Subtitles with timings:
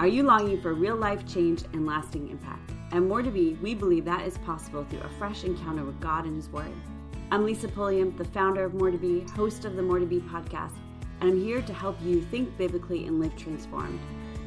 [0.00, 2.72] Are you longing for real life change and lasting impact?
[2.90, 6.24] At More to Be, we believe that is possible through a fresh encounter with God
[6.24, 6.72] and His Word.
[7.30, 10.20] I'm Lisa Pulliam, the founder of More to Be, host of the More to Be
[10.20, 10.72] podcast,
[11.20, 14.00] and I'm here to help you think biblically and live transformed,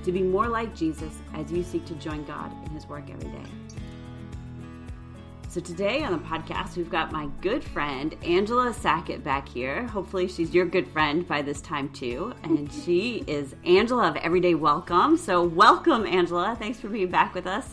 [0.04, 3.30] to be more like Jesus as you seek to join God in His work every
[3.30, 3.83] day.
[5.54, 9.86] So today on the podcast, we've got my good friend Angela Sackett back here.
[9.86, 12.34] Hopefully, she's your good friend by this time too.
[12.42, 15.16] And she is Angela of Everyday Welcome.
[15.16, 16.56] So, welcome, Angela.
[16.58, 17.70] Thanks for being back with us.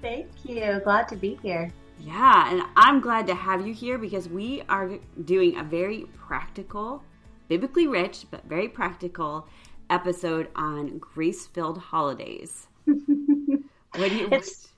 [0.00, 0.80] Thank you.
[0.84, 1.72] Glad to be here.
[1.98, 4.92] Yeah, and I'm glad to have you here because we are
[5.24, 7.02] doing a very practical,
[7.48, 9.48] biblically rich, but very practical
[9.90, 12.68] episode on grace filled holidays.
[12.84, 12.96] what
[13.96, 14.26] do you?
[14.26, 14.68] It's-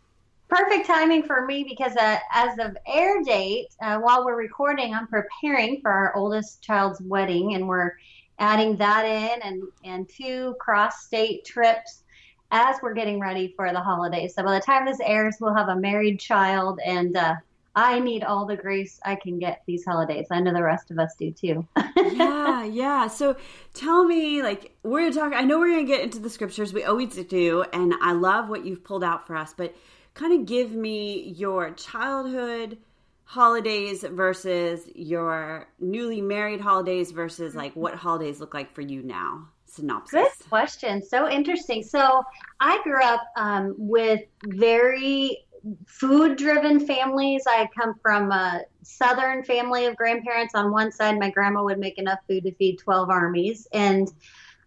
[0.49, 5.07] perfect timing for me because uh, as of air date, uh, while we're recording, I'm
[5.07, 7.93] preparing for our oldest child's wedding, and we're
[8.38, 12.03] adding that in and and two cross state trips
[12.51, 14.35] as we're getting ready for the holidays.
[14.35, 17.35] So by the time this airs, we'll have a married child, and uh,
[17.75, 20.27] I need all the grace I can get these holidays.
[20.31, 21.66] I know the rest of us do too.
[21.97, 23.09] yeah, yeah.
[23.09, 23.37] So
[23.75, 25.38] tell me, like, we're gonna talk.
[25.38, 26.73] I know we're gonna get into the scriptures.
[26.73, 29.75] We always do, and I love what you've pulled out for us, but
[30.17, 32.79] kind of give me your childhood
[33.25, 39.49] holidays versus your newly married holidays versus like what holidays look like for you now?
[39.67, 40.13] Synopsis.
[40.13, 41.03] Good question.
[41.03, 41.83] So interesting.
[41.83, 42.23] So
[42.61, 45.39] i grew up um, with very
[45.87, 47.43] food driven families.
[47.47, 50.55] I come from a southern family of grandparents.
[50.55, 53.69] On one side my grandma would make enough food to feed 12 armies.
[53.73, 54.11] And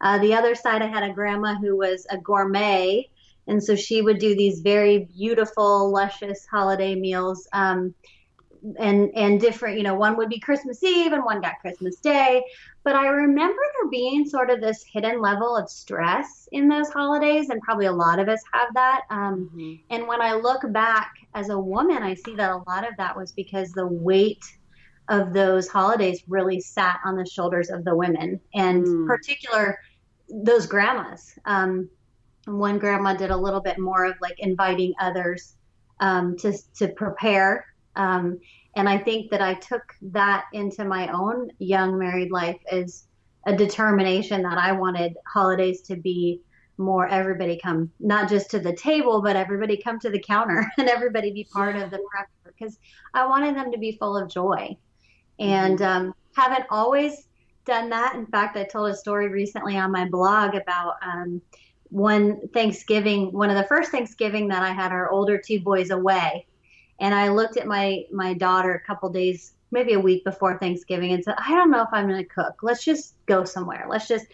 [0.02, 3.09] uh, the other side i had a grandma who was a gourmet
[3.50, 7.47] and so she would do these very beautiful, luscious holiday meals.
[7.53, 7.94] Um,
[8.78, 12.44] and and different you know one would be christmas eve and one got christmas day
[12.83, 17.50] but i remember there being sort of this hidden level of stress in those holidays
[17.50, 19.76] and probably a lot of us have that um, mm-hmm.
[19.89, 23.15] and when i look back as a woman i see that a lot of that
[23.15, 24.43] was because the weight
[25.08, 29.08] of those holidays really sat on the shoulders of the women and mm.
[29.08, 29.80] particular
[30.30, 31.89] those grandmas um,
[32.45, 35.55] one grandma did a little bit more of like inviting others
[36.00, 37.66] um, to to prepare.
[37.95, 38.39] Um,
[38.76, 43.05] and I think that I took that into my own young married life as
[43.45, 46.42] a determination that I wanted holidays to be
[46.77, 50.88] more everybody come not just to the table but everybody come to the counter and
[50.88, 52.80] everybody be part of the prep because
[53.14, 54.77] I wanted them to be full of joy
[55.39, 56.08] and mm-hmm.
[56.08, 57.27] um, haven't always
[57.66, 58.16] done that.
[58.16, 61.42] In fact, I told a story recently on my blog about um,
[61.89, 66.45] one Thanksgiving, one of the first Thanksgiving that I had our older two boys away,
[67.00, 71.14] and I looked at my my daughter a couple days, maybe a week before Thanksgiving,
[71.14, 72.60] and said, "I don't know if I'm going to cook.
[72.61, 73.86] Let's just go somewhere.
[73.89, 74.26] Let's just."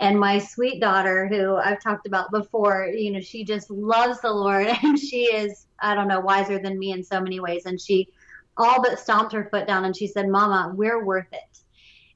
[0.00, 4.32] And my sweet daughter, who I've talked about before, you know, she just loves the
[4.32, 7.80] Lord, and she is, I don't know, wiser than me in so many ways, and
[7.80, 8.08] she
[8.56, 11.60] all but stomped her foot down and she said, "Mama, we're worth it."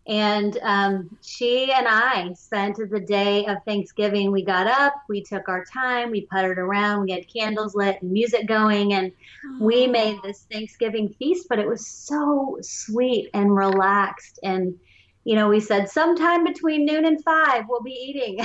[0.06, 4.30] And um, she and I spent the day of Thanksgiving.
[4.30, 8.12] We got up, we took our time, we puttered around, we had candles lit and
[8.12, 9.12] music going, and
[9.60, 11.46] we made this Thanksgiving feast.
[11.48, 14.38] But it was so sweet and relaxed.
[14.42, 14.78] And,
[15.24, 18.44] you know, we said sometime between noon and five, we'll be eating.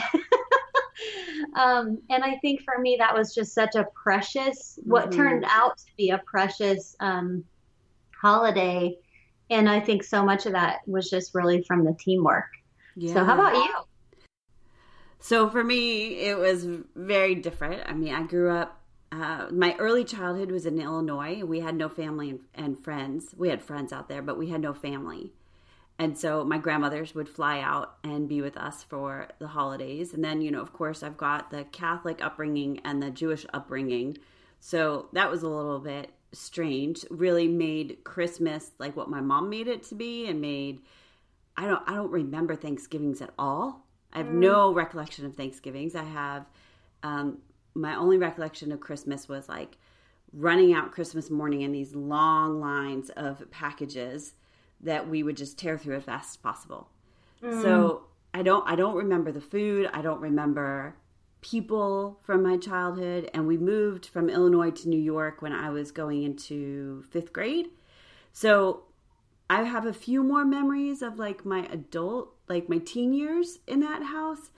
[1.56, 5.20] um, and I think for me, that was just such a precious, what mm-hmm.
[5.20, 7.44] turned out to be a precious um,
[8.22, 8.98] holiday
[9.50, 12.46] and I think so much of that was just really from the teamwork.
[12.96, 13.14] Yeah.
[13.14, 13.76] So how about you?
[15.20, 16.66] So for me, it was
[16.96, 17.84] very different.
[17.88, 18.82] I mean, I grew up.
[19.12, 21.44] Uh, my early childhood was in Illinois.
[21.44, 23.34] We had no family and, and friends.
[23.36, 25.34] We had friends out there, but we had no family.
[25.98, 30.14] And so my grandmothers would fly out and be with us for the holidays.
[30.14, 34.18] And then, you know, of course, I've got the Catholic upbringing and the Jewish upbringing.
[34.62, 39.68] So that was a little bit strange really made christmas like what my mom made
[39.68, 40.80] it to be and made
[41.58, 44.34] i don't i don't remember thanksgivings at all i have mm.
[44.34, 46.46] no recollection of thanksgivings i have
[47.02, 47.40] um,
[47.74, 49.78] my only recollection of christmas was like
[50.34, 54.34] running out christmas morning in these long lines of packages
[54.82, 56.90] that we would just tear through as fast as possible
[57.44, 57.62] mm.
[57.62, 58.04] so
[58.36, 60.96] i don't i don't remember the food i don't remember
[61.42, 65.92] people from my childhood and we moved from Illinois to New York when I was
[65.92, 67.68] going into 5th grade.
[68.34, 68.84] So
[69.50, 73.80] I have a few more memories of like my adult like my teen years in
[73.82, 74.50] that house.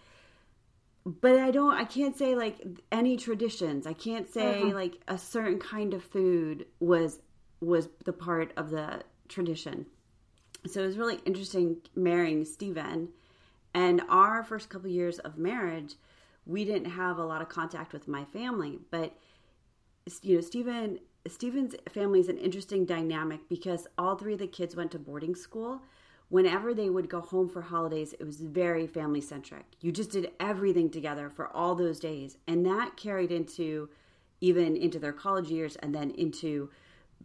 [1.06, 2.62] But I don't I can't say like
[2.92, 3.88] any traditions.
[3.88, 4.76] I can't say uh-huh.
[4.76, 7.20] like a certain kind of food was
[7.60, 9.86] was the part of the tradition.
[10.68, 13.10] So it was really interesting marrying Steven
[13.74, 15.96] and our first couple years of marriage
[16.46, 18.80] we didn't have a lot of contact with my family.
[18.90, 19.16] But
[20.22, 24.76] you know, Stephen Stephen's family is an interesting dynamic because all three of the kids
[24.76, 25.82] went to boarding school.
[26.30, 29.66] Whenever they would go home for holidays, it was very family centric.
[29.82, 33.90] You just did everything together for all those days, and that carried into
[34.40, 36.70] even into their college years and then into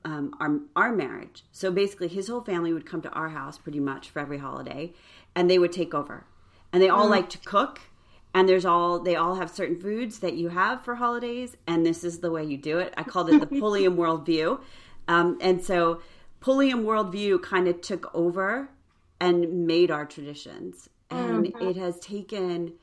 [0.04, 1.44] um, our our marriage.
[1.52, 4.92] So basically, his whole family would come to our house pretty much for every holiday,
[5.34, 6.26] and they would take over.
[6.72, 7.10] And they all mm.
[7.10, 7.80] like to cook,
[8.37, 12.05] and there's all they all have certain foods that you have for holidays, and this
[12.05, 12.93] is the way you do it.
[12.94, 14.61] I called it the Pulliam worldview,
[15.09, 16.03] um, and so
[16.41, 18.69] Pulliam worldview kind of took over
[19.19, 21.67] and made our traditions, and mm-hmm.
[21.67, 22.75] it has taken.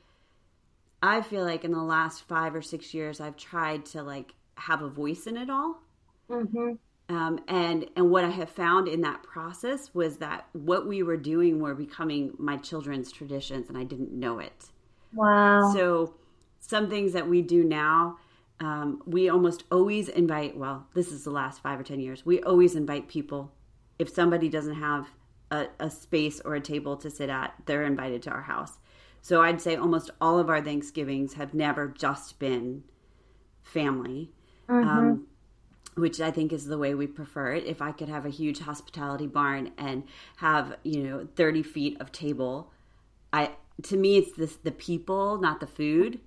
[1.04, 4.82] I feel like in the last five or six years, I've tried to like have
[4.82, 5.84] a voice in it all.
[6.32, 7.16] Mm-hmm.
[7.16, 11.18] Um, and and what I have found in that process was that what we were
[11.18, 14.72] doing were becoming my children's traditions, and I didn't know it.
[15.14, 15.72] Wow!
[15.74, 16.16] So
[16.60, 18.18] some things that we do now,
[18.60, 20.58] um, we almost always invite.
[20.58, 22.26] Well, this is the last five or ten years.
[22.26, 23.52] We always invite people.
[24.00, 25.08] If somebody doesn't have
[25.52, 28.80] a, a space or a table to sit at, they're invited to our house.
[29.22, 32.84] So I'd say almost all of our Thanksgivings have never just been
[33.62, 34.32] family.
[34.68, 34.90] Mm-hmm.
[34.90, 35.28] Um,
[35.96, 37.66] which I think is the way we prefer it.
[37.66, 40.04] If I could have a huge hospitality barn and
[40.38, 42.72] have, you know, 30 feet of table,
[43.32, 43.52] I
[43.82, 46.20] to me it's this the people, not the food.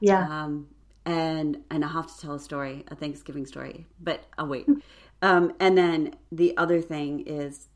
[0.00, 0.26] Yeah.
[0.28, 0.68] Um
[1.04, 3.86] and and I have to tell a story, a Thanksgiving story.
[4.00, 4.66] But I'll wait.
[5.22, 7.68] um and then the other thing is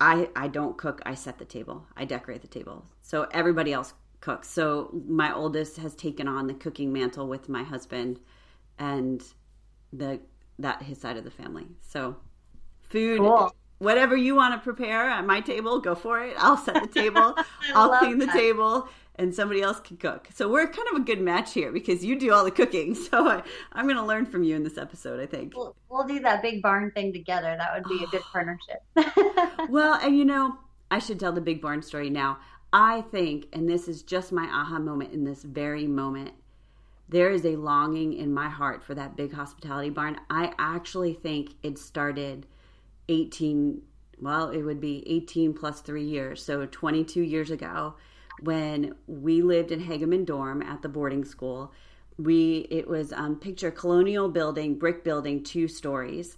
[0.00, 1.86] I I don't cook, I set the table.
[1.96, 2.84] I decorate the table.
[3.02, 4.48] So everybody else cooks.
[4.48, 8.20] So my oldest has taken on the cooking mantle with my husband
[8.78, 9.22] and
[9.92, 10.20] the
[10.58, 11.66] that his side of the family.
[11.80, 12.16] So
[12.82, 13.54] food, cool.
[13.78, 16.34] Whatever you want to prepare at my table, go for it.
[16.38, 17.36] I'll set the table.
[17.74, 18.88] I'll clean the table
[19.18, 20.28] and somebody else can cook.
[20.32, 22.96] So we're kind of a good match here because you do all the cooking.
[23.08, 23.42] So I,
[23.74, 25.56] am going to learn from you in this episode, I think.
[25.56, 27.56] We'll, we'll do that big barn thing together.
[27.56, 28.82] That would be a good partnership.
[29.70, 30.58] well, and you know,
[30.90, 32.38] I should tell the big barn story now.
[32.72, 36.32] I think, and this is just my aha moment in this very moment,
[37.08, 40.18] there is a longing in my heart for that big hospitality barn.
[40.28, 42.46] I actually think it started
[43.08, 43.82] 18,
[44.20, 46.44] well, it would be 18 plus three years.
[46.44, 47.94] So 22 years ago
[48.40, 51.72] when we lived in Hageman Dorm at the boarding school.
[52.18, 56.36] We, it was um, picture colonial building, brick building, two stories.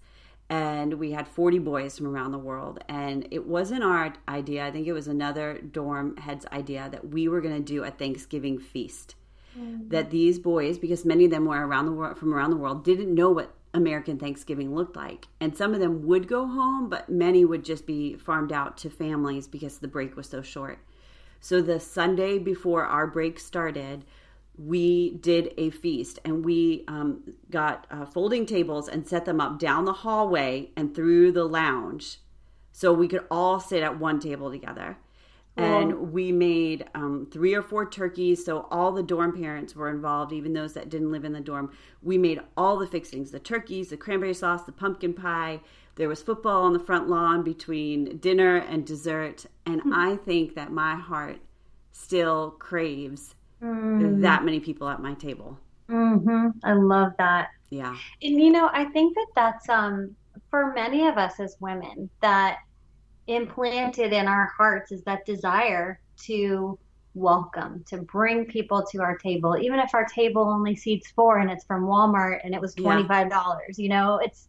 [0.49, 2.83] And we had 40 boys from around the world.
[2.89, 4.67] And it wasn't our idea.
[4.67, 7.91] I think it was another dorm head's idea that we were going to do a
[7.91, 9.15] Thanksgiving feast
[9.59, 9.89] mm-hmm.
[9.89, 12.85] that these boys, because many of them were around the world from around the world,
[12.85, 15.29] didn't know what American Thanksgiving looked like.
[15.41, 18.91] And some of them would go home, but many would just be farmed out to
[18.91, 20.81] families because the break was so short.
[21.41, 24.05] So the Sunday before our break started,
[24.59, 29.59] we did a feast and we um, got uh, folding tables and set them up
[29.59, 32.19] down the hallway and through the lounge
[32.73, 34.99] so we could all sit at one table together
[35.57, 40.33] and we made um, three or four turkeys so all the dorm parents were involved
[40.33, 41.71] even those that didn't live in the dorm
[42.03, 45.61] we made all the fixings the turkeys the cranberry sauce the pumpkin pie
[45.97, 49.93] there was football on the front lawn between dinner and dessert and mm.
[49.93, 51.39] i think that my heart
[51.93, 54.21] still craves mm.
[54.23, 56.49] that many people at my table mm-hmm.
[56.65, 60.15] i love that yeah and you know i think that that's um
[60.49, 62.59] for many of us as women that
[63.27, 66.79] implanted in our hearts is that desire to
[67.15, 71.51] welcome, to bring people to our table, even if our table only seats four and
[71.51, 73.09] it's from Walmart and it was $25.
[73.31, 73.59] Yeah.
[73.77, 74.49] You know, it's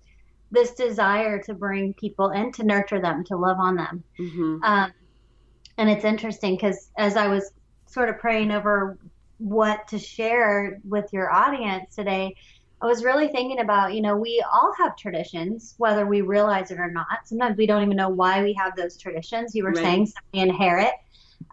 [0.52, 4.04] this desire to bring people in, to nurture them, to love on them.
[4.20, 4.64] Mm-hmm.
[4.64, 4.92] Um,
[5.78, 7.52] and it's interesting because as I was
[7.88, 8.98] sort of praying over
[9.38, 12.36] what to share with your audience today,
[12.82, 16.80] I was really thinking about, you know, we all have traditions, whether we realize it
[16.80, 17.26] or not.
[17.26, 19.54] Sometimes we don't even know why we have those traditions.
[19.54, 19.84] You were right.
[19.84, 20.94] saying we inherit.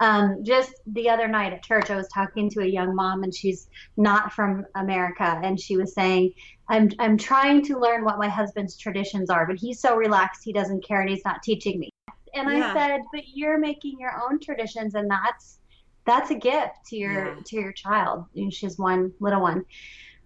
[0.00, 3.34] Um, just the other night at church, I was talking to a young mom, and
[3.34, 6.32] she's not from America, and she was saying,
[6.68, 10.52] "I'm I'm trying to learn what my husband's traditions are, but he's so relaxed, he
[10.52, 11.90] doesn't care, and he's not teaching me."
[12.34, 12.70] And yeah.
[12.70, 15.58] I said, "But you're making your own traditions, and that's
[16.06, 17.40] that's a gift to your yeah.
[17.46, 19.64] to your child." And she's one little one.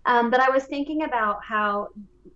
[0.06, 1.88] Um, but I was thinking about how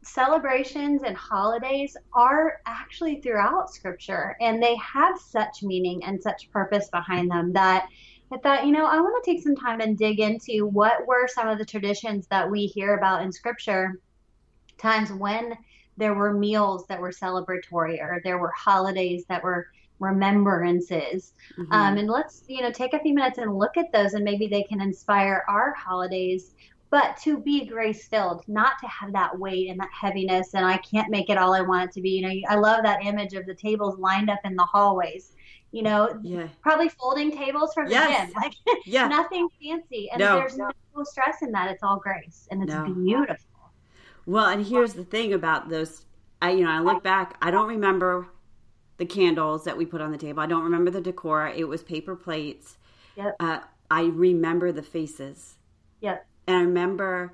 [0.02, 6.88] celebrations and holidays are actually throughout scripture and they have such meaning and such purpose
[6.90, 7.88] behind them that
[8.32, 11.28] I thought, you know, I want to take some time and dig into what were
[11.28, 14.00] some of the traditions that we hear about in scripture,
[14.78, 15.56] times when
[15.96, 19.68] there were meals that were celebratory or there were holidays that were
[20.00, 21.32] remembrances.
[21.58, 21.72] Mm-hmm.
[21.72, 24.48] Um, and let's, you know, take a few minutes and look at those and maybe
[24.48, 26.54] they can inspire our holidays.
[26.90, 30.78] But to be grace filled, not to have that weight and that heaviness, and I
[30.78, 32.10] can't make it all I want it to be.
[32.10, 35.32] You know, I love that image of the tables lined up in the hallways
[35.72, 36.48] you know, yeah.
[36.62, 38.28] probably folding tables the yes.
[38.28, 38.54] gym, like
[38.86, 39.08] yeah.
[39.08, 40.08] nothing fancy.
[40.10, 40.36] And no.
[40.36, 40.70] there's no
[41.02, 41.70] stress in that.
[41.70, 42.84] It's all grace, and it's no.
[42.84, 43.70] beautiful.
[44.24, 46.06] Well, and here's the thing about those.
[46.40, 47.36] I, you know, I look back.
[47.42, 48.28] I don't remember
[48.96, 50.40] the candles that we put on the table.
[50.40, 51.48] I don't remember the decor.
[51.48, 52.78] It was paper plates.
[53.16, 53.36] Yep.
[53.38, 55.56] Uh, I remember the faces.
[56.00, 56.26] Yep.
[56.46, 57.32] And I remember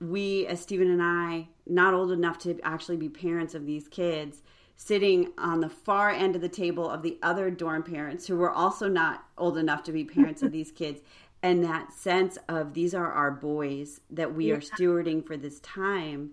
[0.00, 4.42] we, as Stephen and I, not old enough to actually be parents of these kids,
[4.76, 8.50] sitting on the far end of the table of the other dorm parents who were
[8.50, 11.00] also not old enough to be parents of these kids.
[11.42, 14.54] And that sense of these are our boys that we yeah.
[14.54, 16.32] are stewarding for this time.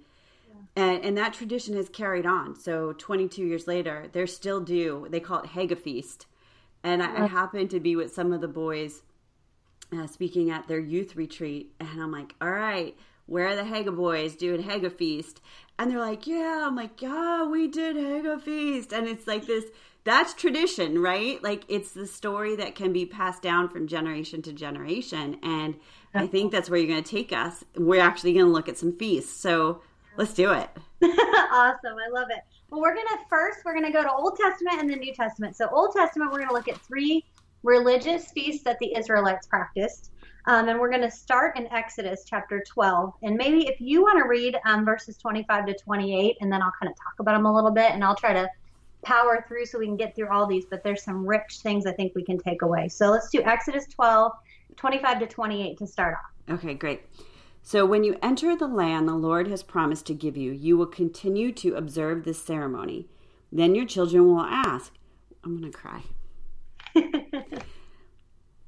[0.50, 0.84] Yeah.
[0.84, 2.56] and, and that tradition has carried on.
[2.56, 5.08] So 22 years later they're still due.
[5.10, 6.26] They call it Haga feast.
[6.84, 9.04] And I, I happen to be with some of the boys
[10.00, 13.92] uh, speaking at their youth retreat and i'm like all right where are the Haga
[13.94, 15.40] boys doing Haga feast
[15.80, 16.64] and they're like, yeah.
[16.66, 18.94] I'm like, yeah, we did Haga feast.
[18.94, 19.66] And it's like this,
[20.04, 21.42] that's tradition, right?
[21.44, 25.40] Like it's the story that can be passed down from generation to generation.
[25.42, 25.76] And
[26.14, 27.64] I think that's where you're going to take us.
[27.76, 29.36] We're actually going to look at some feasts.
[29.36, 29.82] So
[30.16, 30.70] let's do it.
[31.04, 31.96] awesome.
[31.98, 32.44] I love it.
[32.70, 35.14] Well, we're going to first, we're going to go to Old Testament and the New
[35.14, 35.56] Testament.
[35.56, 37.24] So Old Testament, we're going to look at three
[37.64, 40.12] religious feasts that the Israelites practiced.
[40.46, 43.14] Um, and we're going to start in Exodus chapter 12.
[43.24, 46.74] And maybe if you want to read um, verses 25 to 28, and then I'll
[46.80, 48.50] kind of talk about them a little bit, and I'll try to
[49.04, 50.66] power through so we can get through all these.
[50.66, 52.90] But there's some rich things I think we can take away.
[52.90, 54.34] So let's do Exodus 12,
[54.76, 56.56] 25 to 28 to start off.
[56.56, 57.04] Okay, great.
[57.62, 60.86] So when you enter the land the Lord has promised to give you, you will
[60.86, 63.08] continue to observe this ceremony.
[63.54, 64.92] Then your children will ask,
[65.46, 66.04] I'm going to cry.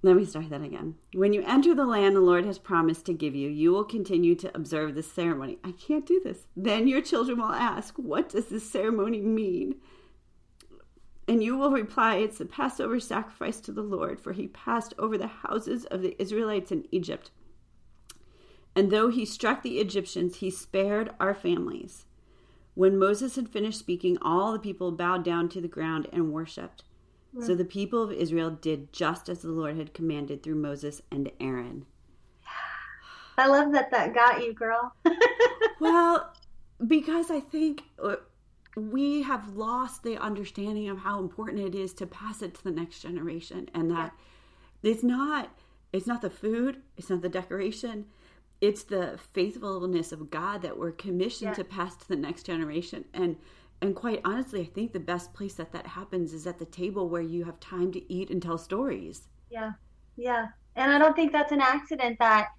[0.06, 0.96] Let me start that again.
[1.14, 4.36] When you enter the land the Lord has promised to give you, you will continue
[4.36, 5.58] to observe this ceremony.
[5.64, 6.46] I can't do this.
[6.56, 9.76] Then your children will ask, What does this ceremony mean?
[11.28, 15.18] And you will reply, It's the Passover sacrifice to the Lord, for he passed over
[15.18, 17.32] the houses of the Israelites in Egypt.
[18.76, 22.06] And though he struck the Egyptians, he spared our families.
[22.76, 26.84] When Moses had finished speaking, all the people bowed down to the ground and worshipped.
[27.42, 31.32] So the people of Israel did just as the Lord had commanded through Moses and
[31.40, 31.86] Aaron.
[33.38, 34.96] I love that that got you, girl.
[35.80, 36.34] well,
[36.88, 38.16] because I think uh,
[38.76, 42.72] we have lost the understanding of how important it is to pass it to the
[42.72, 44.14] next generation and that
[44.82, 44.92] yeah.
[44.92, 45.50] it's not
[45.94, 48.06] it's not the food, it's not the decoration,
[48.60, 51.56] it's the faithfulness of God that we're commissioned yeah.
[51.56, 53.38] to pass to the next generation and
[53.82, 57.10] and quite honestly, I think the best place that that happens is at the table
[57.10, 59.28] where you have time to eat and tell stories.
[59.50, 59.74] Yeah.
[60.16, 60.48] Yeah.
[60.76, 62.50] And I don't think that's an accident that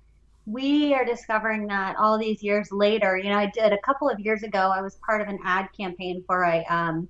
[0.46, 3.16] we are discovering that all these years later.
[3.16, 5.68] You know, I did a couple of years ago, I was part of an ad
[5.76, 7.08] campaign for a, um,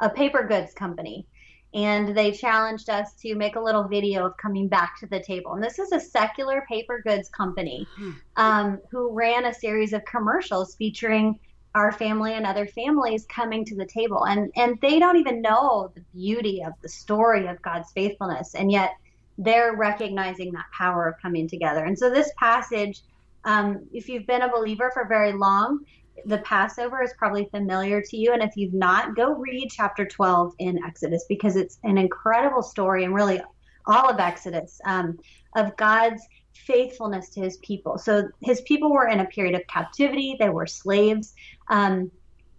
[0.00, 1.26] a paper goods company.
[1.74, 5.54] And they challenged us to make a little video of coming back to the table.
[5.54, 8.12] And this is a secular paper goods company hmm.
[8.36, 11.38] um, who ran a series of commercials featuring
[11.76, 14.24] our family and other families coming to the table.
[14.24, 18.54] And and they don't even know the beauty of the story of God's faithfulness.
[18.54, 18.92] And yet
[19.36, 21.84] they're recognizing that power of coming together.
[21.84, 23.02] And so this passage
[23.44, 25.84] um, if you've been a believer for very long
[26.24, 28.32] the passover is probably familiar to you.
[28.32, 33.04] And if you've not go read chapter 12 in exodus because it's an incredible story
[33.04, 33.40] and really
[33.84, 35.18] all of exodus um,
[35.54, 36.22] of god's
[36.66, 37.98] faithfulness to his people.
[37.98, 41.34] So his people were in a period of captivity, they were slaves.
[41.68, 42.10] Um,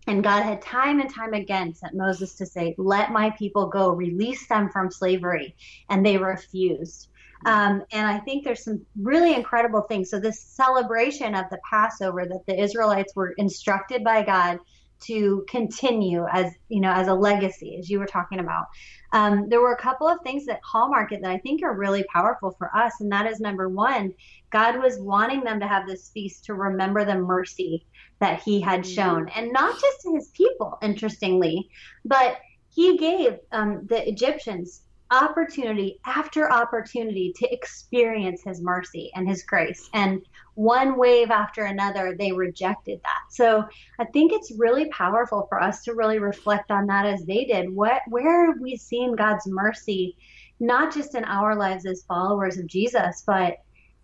[0.08, 3.90] and God had time and time again sent Moses to say, Let my people go,
[3.90, 5.56] release them from slavery.
[5.90, 7.10] And they refused.
[7.46, 10.10] Um, and I think there's some really incredible things.
[10.10, 14.60] So, this celebration of the Passover that the Israelites were instructed by God
[15.00, 18.66] to continue as you know as a legacy as you were talking about
[19.14, 22.04] um, there were a couple of things that hallmark it that i think are really
[22.12, 24.14] powerful for us and that is number one
[24.52, 27.86] god was wanting them to have this feast to remember the mercy
[28.20, 28.94] that he had mm-hmm.
[28.94, 31.70] shown and not just to his people interestingly
[32.06, 32.38] but
[32.74, 39.90] he gave um, the egyptians opportunity after opportunity to experience his mercy and his grace.
[39.94, 40.22] And
[40.56, 43.22] one wave after another, they rejected that.
[43.30, 43.64] So
[44.00, 47.74] I think it's really powerful for us to really reflect on that as they did.
[47.74, 50.18] What, where have we seen God's mercy,
[50.60, 53.58] not just in our lives as followers of Jesus, but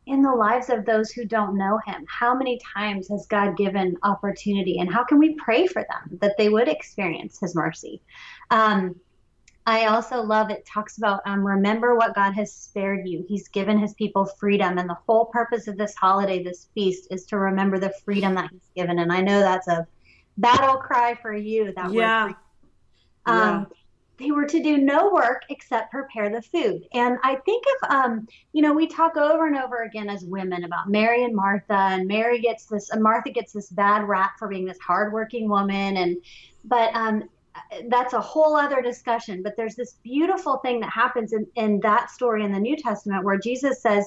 [0.05, 2.05] in the lives of those who don't know him?
[2.07, 6.37] How many times has God given opportunity and how can we pray for them that
[6.37, 8.01] they would experience his mercy?
[8.51, 8.95] Um,
[9.65, 13.23] I also love it talks about um, remember what God has spared you.
[13.27, 14.77] He's given his people freedom.
[14.77, 18.49] And the whole purpose of this holiday, this feast, is to remember the freedom that
[18.51, 18.99] he's given.
[18.99, 19.87] And I know that's a
[20.37, 21.73] battle cry for you.
[21.75, 22.25] That yeah.
[22.25, 22.35] word.
[23.25, 23.65] Um, yeah.
[24.19, 26.87] They were to do no work except prepare the food.
[26.93, 30.65] And I think if, um, you know, we talk over and over again as women
[30.65, 34.47] about Mary and Martha, and Mary gets this, and Martha gets this bad rap for
[34.47, 35.97] being this hardworking woman.
[35.97, 36.17] And,
[36.63, 37.27] but um,
[37.87, 39.43] that's a whole other discussion.
[39.43, 43.23] But there's this beautiful thing that happens in, in that story in the New Testament
[43.23, 44.05] where Jesus says,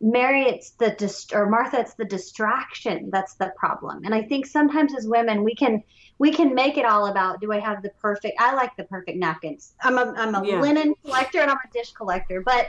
[0.00, 4.04] Mary, it's the dist- or Martha, it's the distraction that's the problem.
[4.04, 5.82] And I think sometimes as women, we can
[6.18, 8.36] we can make it all about do I have the perfect?
[8.40, 9.74] I like the perfect napkins.
[9.82, 10.60] I'm a I'm a yeah.
[10.60, 12.68] linen collector and I'm a dish collector, but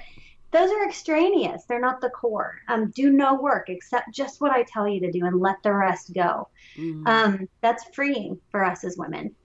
[0.51, 1.63] those are extraneous.
[1.65, 2.59] They're not the core.
[2.67, 5.73] Um, do no work except just what I tell you to do, and let the
[5.73, 6.47] rest go.
[6.75, 7.07] Mm-hmm.
[7.07, 9.35] Um, that's freeing for us as women.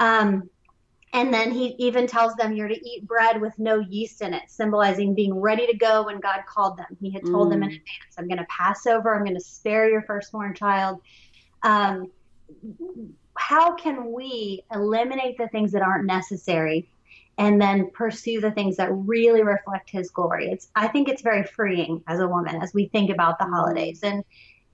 [0.00, 0.50] Um,
[1.12, 4.44] and then he even tells them you're to eat bread with no yeast in it,
[4.48, 6.96] symbolizing being ready to go when God called them.
[7.00, 7.50] He had told mm.
[7.52, 7.76] them in mm.
[7.76, 11.00] advance, I'm going to pass over, I'm going to spare your firstborn child.
[11.62, 12.10] Um,
[13.36, 16.88] how can we eliminate the things that aren't necessary
[17.38, 20.48] and then pursue the things that really reflect his glory?
[20.50, 23.50] It's I think it's very freeing as a woman as we think about the mm.
[23.50, 24.00] holidays.
[24.04, 24.24] And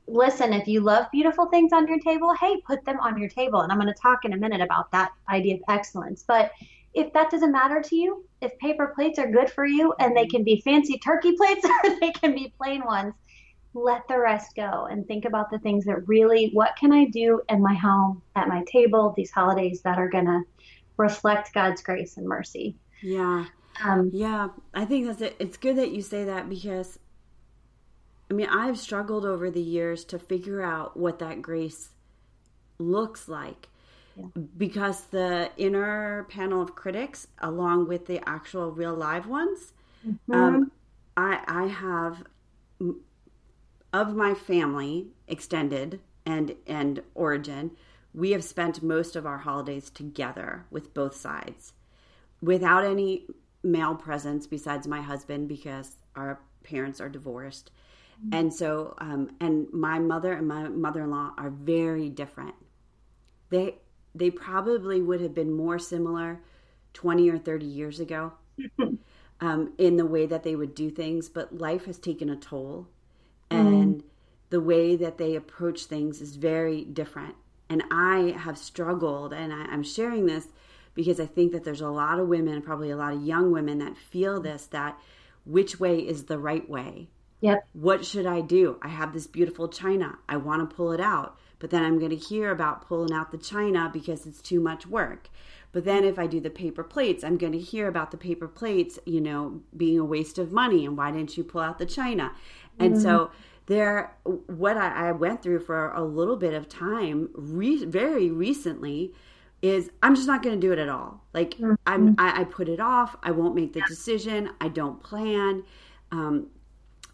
[0.08, 3.60] listen, if you love beautiful things on your table, hey, put them on your table.
[3.60, 6.24] And I'm going to talk in a minute about that idea of excellence.
[6.26, 6.52] But
[6.94, 10.26] if that doesn't matter to you, if paper plates are good for you and they
[10.26, 11.66] can be fancy turkey plates
[12.00, 13.14] they can be plain ones,
[13.74, 17.42] let the rest go and think about the things that really, what can I do
[17.48, 20.42] in my home, at my table, these holidays that are going to
[20.96, 22.76] reflect God's grace and mercy.
[23.02, 23.44] Yeah.
[23.84, 25.36] Um, yeah, I think that's it.
[25.38, 26.98] It's good that you say that because
[28.30, 31.90] I mean, I've struggled over the years to figure out what that grace
[32.78, 33.68] looks like.
[34.16, 34.26] Yeah.
[34.56, 39.72] Because the inner panel of critics, along with the actual real live ones,
[40.06, 40.32] mm-hmm.
[40.32, 40.72] um,
[41.16, 42.24] I, I have
[43.92, 47.70] of my family, extended and and origin,
[48.12, 51.72] we have spent most of our holidays together with both sides,
[52.40, 53.26] without any
[53.62, 57.70] male presence besides my husband because our parents are divorced.
[58.32, 62.54] And so, um, and my mother and my mother-in-law are very different.
[63.50, 63.76] They
[64.14, 66.40] they probably would have been more similar
[66.94, 68.32] 20 or 30 years ago
[69.40, 72.88] um, in the way that they would do things, but life has taken a toll,
[73.50, 74.04] and mm.
[74.48, 77.34] the way that they approach things is very different.
[77.68, 80.48] And I have struggled, and I, I'm sharing this
[80.94, 83.78] because I think that there's a lot of women, probably a lot of young women,
[83.80, 84.98] that feel this that
[85.44, 87.08] which way is the right way
[87.40, 87.68] Yep.
[87.74, 88.78] What should I do?
[88.82, 90.18] I have this beautiful china.
[90.28, 93.30] I want to pull it out, but then I'm going to hear about pulling out
[93.30, 95.28] the china because it's too much work.
[95.72, 98.48] But then if I do the paper plates, I'm going to hear about the paper
[98.48, 101.84] plates, you know, being a waste of money and why didn't you pull out the
[101.84, 102.32] china?
[102.78, 103.02] And mm-hmm.
[103.02, 103.30] so
[103.66, 109.12] there what I, I, went through for a little bit of time re- very recently
[109.60, 111.74] is i'm just not going to do it at all like mm-hmm.
[111.86, 115.64] i'm I, I, put it off i won't make the decision i don't plan
[116.12, 116.46] um,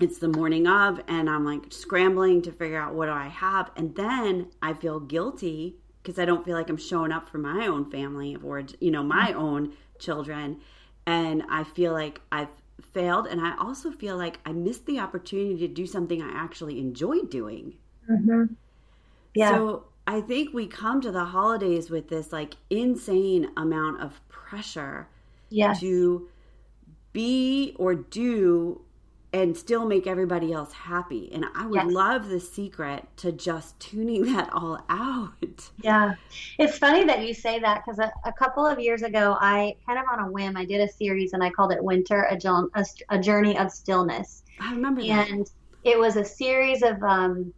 [0.02, 3.70] it's the morning of and i'm like scrambling to figure out what do i have
[3.76, 7.66] and then i feel guilty because i don't feel like i'm showing up for my
[7.66, 9.40] own family or you know my mm-hmm.
[9.40, 10.60] own children
[11.06, 12.48] and i feel like i've
[12.92, 16.78] failed and i also feel like i missed the opportunity to do something i actually
[16.80, 17.74] enjoy doing
[18.10, 18.44] mm-hmm.
[19.34, 24.20] yeah so i think we come to the holidays with this like insane amount of
[24.28, 25.06] pressure
[25.50, 25.80] yes.
[25.80, 26.28] to
[27.12, 28.80] be or do
[29.32, 31.30] and still make everybody else happy.
[31.32, 31.92] And I would yes.
[31.92, 35.70] love the secret to just tuning that all out.
[35.82, 36.14] Yeah.
[36.58, 39.98] It's funny that you say that because a, a, couple of years ago, I kind
[39.98, 42.38] of on a whim, I did a series and I called it Winter, a,
[42.74, 44.42] a, a Journey of Stillness.
[44.60, 45.50] I remember and
[45.84, 47.52] it was a series of, um,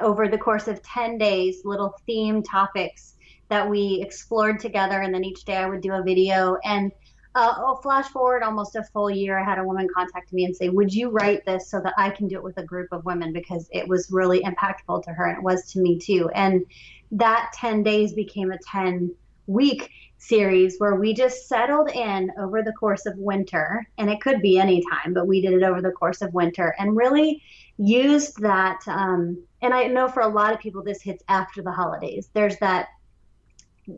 [0.00, 3.14] over the course of 10 days, little theme topics
[3.48, 5.00] that we explored together.
[5.00, 6.56] And then each day I would do a video.
[6.64, 6.92] And
[7.34, 10.54] uh, oh, flash forward almost a full year, I had a woman contact me and
[10.54, 13.04] say, Would you write this so that I can do it with a group of
[13.04, 13.32] women?
[13.32, 16.30] Because it was really impactful to her and it was to me too.
[16.34, 16.64] And
[17.12, 19.14] that 10 days became a 10
[19.46, 23.86] week series where we just settled in over the course of winter.
[23.98, 26.74] And it could be any time, but we did it over the course of winter
[26.78, 27.42] and really
[27.78, 28.80] used that.
[28.86, 32.30] Um, and I know for a lot of people, this hits after the holidays.
[32.32, 32.88] There's that,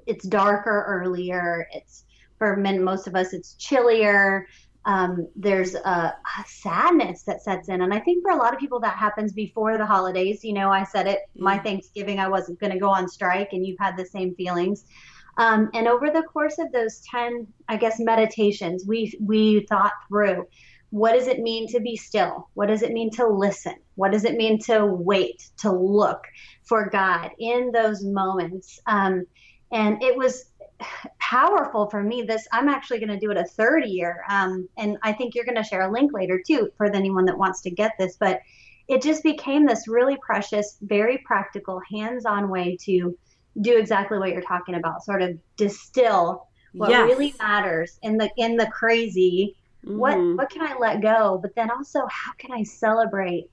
[0.07, 2.06] it's darker earlier, it's
[2.39, 4.47] for men, most of us, it's chillier.
[4.85, 6.15] Um, there's a, a,
[6.47, 7.83] sadness that sets in.
[7.83, 10.45] And I think for a lot of people, that happens before the holidays.
[10.45, 13.67] You know, I said it, my Thanksgiving, I wasn't going to go on strike, and
[13.67, 14.85] you've had the same feelings.
[15.39, 20.47] Um, and over the course of those 10, I guess, meditations, we, we thought through
[20.91, 22.49] what does it mean to be still?
[22.55, 23.75] What does it mean to listen?
[23.97, 26.25] What does it mean to wait, to look
[26.63, 28.81] for God in those moments?
[28.87, 29.27] Um,
[29.73, 30.45] and it was
[31.19, 32.23] powerful for me.
[32.23, 35.45] This I'm actually going to do it a third year, um, and I think you're
[35.45, 38.17] going to share a link later too for anyone that wants to get this.
[38.17, 38.41] But
[38.89, 43.17] it just became this really precious, very practical, hands-on way to
[43.61, 45.05] do exactly what you're talking about.
[45.05, 47.09] Sort of distill what yes.
[47.09, 49.57] really matters in the in the crazy.
[49.85, 49.99] Mm-hmm.
[49.99, 51.39] What what can I let go?
[51.41, 53.51] But then also, how can I celebrate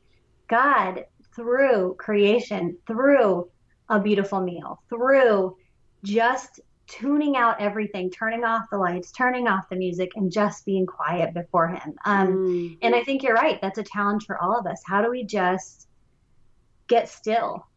[0.48, 1.06] God
[1.36, 3.50] through creation, through
[3.90, 5.58] a beautiful meal, through
[6.04, 10.86] just tuning out everything, turning off the lights, turning off the music, and just being
[10.86, 11.94] quiet before Him.
[12.06, 12.78] Um, mm.
[12.82, 13.60] And I think you're right.
[13.62, 14.82] That's a challenge for all of us.
[14.86, 15.88] How do we just
[16.88, 17.68] get still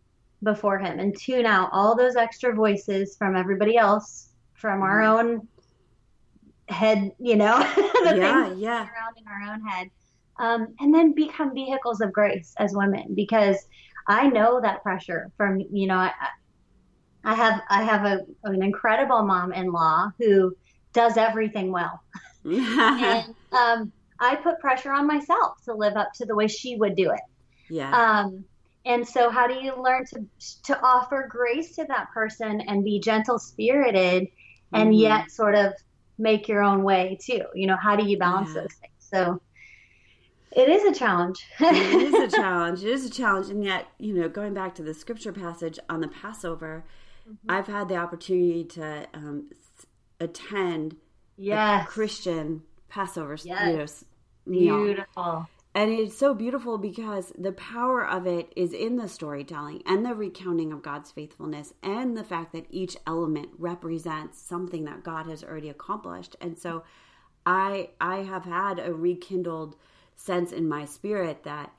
[0.43, 5.19] before Him and tune out all those extra voices from everybody else, from our mm.
[5.19, 5.49] own
[6.69, 8.81] head, you know, the yeah, things yeah.
[8.81, 9.91] around in our own head,
[10.39, 13.57] um, and then become vehicles of grace as women because
[14.09, 16.13] I know that pressure from you know I,
[17.27, 20.57] I have I have a, an incredible mom-in-law who
[20.93, 22.01] does everything well,
[22.45, 26.95] and um, I put pressure on myself to live up to the way she would
[26.95, 27.21] do it.
[27.69, 27.91] Yeah.
[27.91, 28.45] Um,
[28.85, 30.25] and so, how do you learn to
[30.67, 34.29] to offer grace to that person and be gentle spirited,
[34.73, 34.93] and mm-hmm.
[34.93, 35.73] yet sort of
[36.19, 37.43] make your own way too?
[37.57, 38.63] You know, how do you balance yeah.
[38.63, 38.93] those things?
[39.01, 39.41] So.
[40.53, 41.45] It is a challenge.
[41.61, 42.83] it is a challenge.
[42.83, 43.51] It is a challenge.
[43.51, 46.83] And yet, you know, going back to the scripture passage on the Passover,
[47.29, 47.51] Mm-hmm.
[47.51, 49.51] I've had the opportunity to um,
[50.21, 50.97] attend
[51.37, 51.89] yes.
[51.89, 54.05] Christian Passover yes.
[54.47, 55.49] you know, beautiful.
[55.75, 60.15] And it's so beautiful because the power of it is in the storytelling and the
[60.15, 65.45] recounting of God's faithfulness and the fact that each element represents something that God has
[65.45, 66.35] already accomplished.
[66.41, 66.83] And so
[67.45, 69.77] I I have had a rekindled
[70.17, 71.73] sense in my spirit that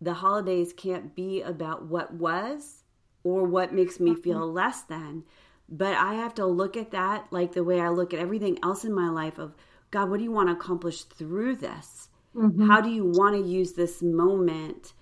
[0.00, 2.83] the holidays can't be about what was
[3.24, 4.54] or what makes me feel mm-hmm.
[4.54, 5.24] less than.
[5.68, 8.84] But I have to look at that like the way I look at everything else
[8.84, 9.54] in my life of
[9.90, 12.08] God, what do you want to accomplish through this?
[12.36, 12.68] Mm-hmm.
[12.68, 14.92] How do you want to use this moment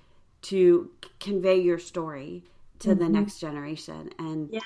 [0.42, 2.44] to convey your story
[2.80, 2.98] to mm-hmm.
[2.98, 4.10] the next generation?
[4.18, 4.60] And yeah,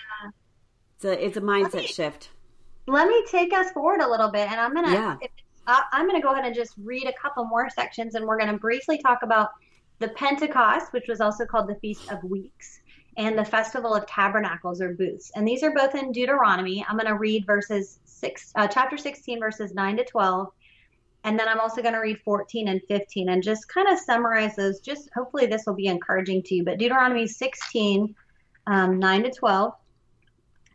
[0.98, 2.30] so it's a mindset me, shift.
[2.86, 5.16] Let me take us forward a little bit, and I'm gonna yeah.
[5.20, 5.30] if,
[5.66, 8.58] uh, I'm gonna go ahead and just read a couple more sections, and we're gonna
[8.58, 9.50] briefly talk about
[9.98, 12.80] the Pentecost, which was also called the Feast of Weeks
[13.16, 15.30] and the Festival of Tabernacles or Booths.
[15.34, 16.84] And these are both in Deuteronomy.
[16.88, 20.48] I'm going to read verses six, uh, chapter 16, verses 9 to 12.
[21.24, 24.54] And then I'm also going to read 14 and 15 and just kind of summarize
[24.54, 24.80] those.
[24.80, 26.64] Just hopefully this will be encouraging to you.
[26.64, 28.14] But Deuteronomy 16,
[28.66, 29.74] um, 9 to 12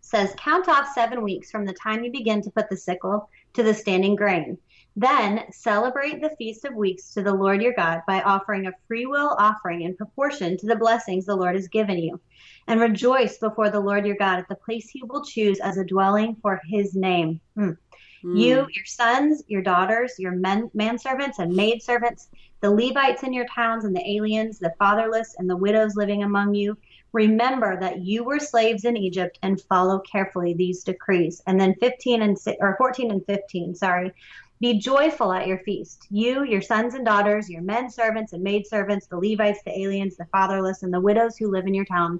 [0.01, 3.63] says, Count off seven weeks from the time you begin to put the sickle to
[3.63, 4.57] the standing grain
[4.95, 9.05] then celebrate the Feast of Weeks to the Lord your God by offering a free
[9.05, 12.19] will offering in proportion to the blessings the Lord has given you.
[12.67, 15.85] And rejoice before the Lord your God at the place he will choose as a
[15.85, 17.39] dwelling for his name.
[17.57, 17.77] Mm.
[18.23, 23.83] You, your sons, your daughters, your men, manservants and maidservants, the Levites in your towns
[23.83, 26.77] and the aliens, the fatherless and the widows living among you,
[27.13, 31.41] remember that you were slaves in Egypt and follow carefully these decrees.
[31.47, 34.13] And then 15 and or 14 and 15, sorry.
[34.61, 39.07] Be joyful at your feast, you, your sons and daughters, your men servants and maidservants,
[39.07, 42.19] the Levites, the aliens, the fatherless, and the widows who live in your town.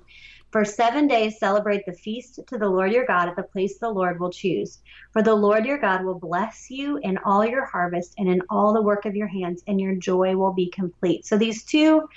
[0.52, 3.92] For seven days celebrate the feast to the Lord your God at the place the
[3.92, 4.80] Lord will choose.
[5.14, 8.74] For the Lord your God will bless you in all your harvest and in all
[8.74, 11.28] the work of your hands, and your joy will be complete.
[11.28, 12.10] So these two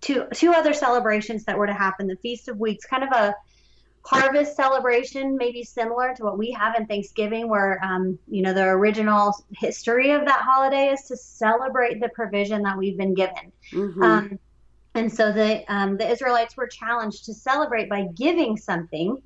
[0.00, 3.34] two two other celebrations that were to happen, the Feast of Weeks, kind of a
[4.02, 8.64] harvest celebration, maybe similar to what we have in Thanksgiving, where um, you know the
[8.64, 13.52] original history of that holiday is to celebrate the provision that we've been given.
[13.72, 14.02] Mm-hmm.
[14.02, 14.38] Um,
[14.94, 19.22] and so the um, the Israelites were challenged to celebrate by giving something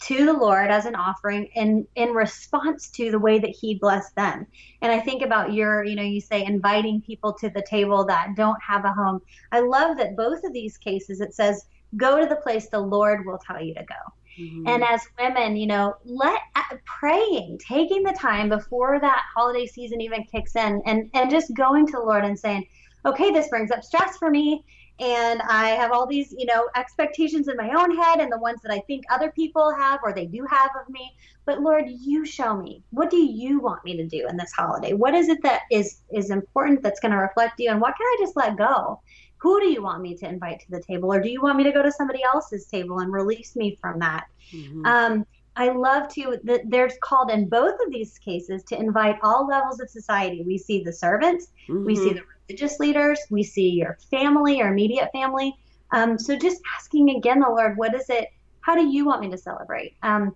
[0.00, 4.14] to the Lord as an offering in in response to the way that He blessed
[4.16, 4.46] them.
[4.82, 8.34] And I think about your, you know, you say inviting people to the table that
[8.34, 9.20] don't have a home.
[9.52, 11.64] I love that both of these cases it says
[11.96, 13.94] go to the place the Lord will tell you to go.
[14.38, 14.68] Mm-hmm.
[14.68, 20.00] And as women, you know, let uh, praying, taking the time before that holiday season
[20.00, 22.66] even kicks in, and and just going to the Lord and saying,
[23.04, 24.64] okay, this brings up stress for me,
[25.00, 28.60] and I have all these, you know, expectations in my own head, and the ones
[28.62, 31.12] that I think other people have or they do have of me.
[31.44, 32.84] But Lord, you show me.
[32.90, 34.92] What do you want me to do in this holiday?
[34.92, 38.06] What is it that is is important that's going to reflect you, and what can
[38.06, 39.00] I just let go?
[39.40, 41.64] Who do you want me to invite to the table or do you want me
[41.64, 44.84] to go to somebody else's table and release me from that mm-hmm.
[44.86, 45.26] um,
[45.56, 49.80] I love to that there's called in both of these cases to invite all levels
[49.80, 50.42] of society.
[50.46, 51.84] We see the servants, mm-hmm.
[51.84, 55.56] we see the religious leaders, we see your family, your immediate family.
[55.92, 58.28] Um, so just asking again the Lord, what is it?
[58.60, 59.96] How do you want me to celebrate?
[60.02, 60.34] Um,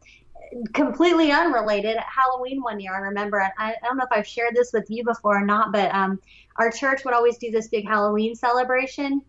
[0.73, 4.73] completely unrelated, Halloween one year, I remember, I, I, don't know if I've shared this
[4.73, 6.21] with you before or not, but um,
[6.57, 9.23] our church would always do this big Halloween celebration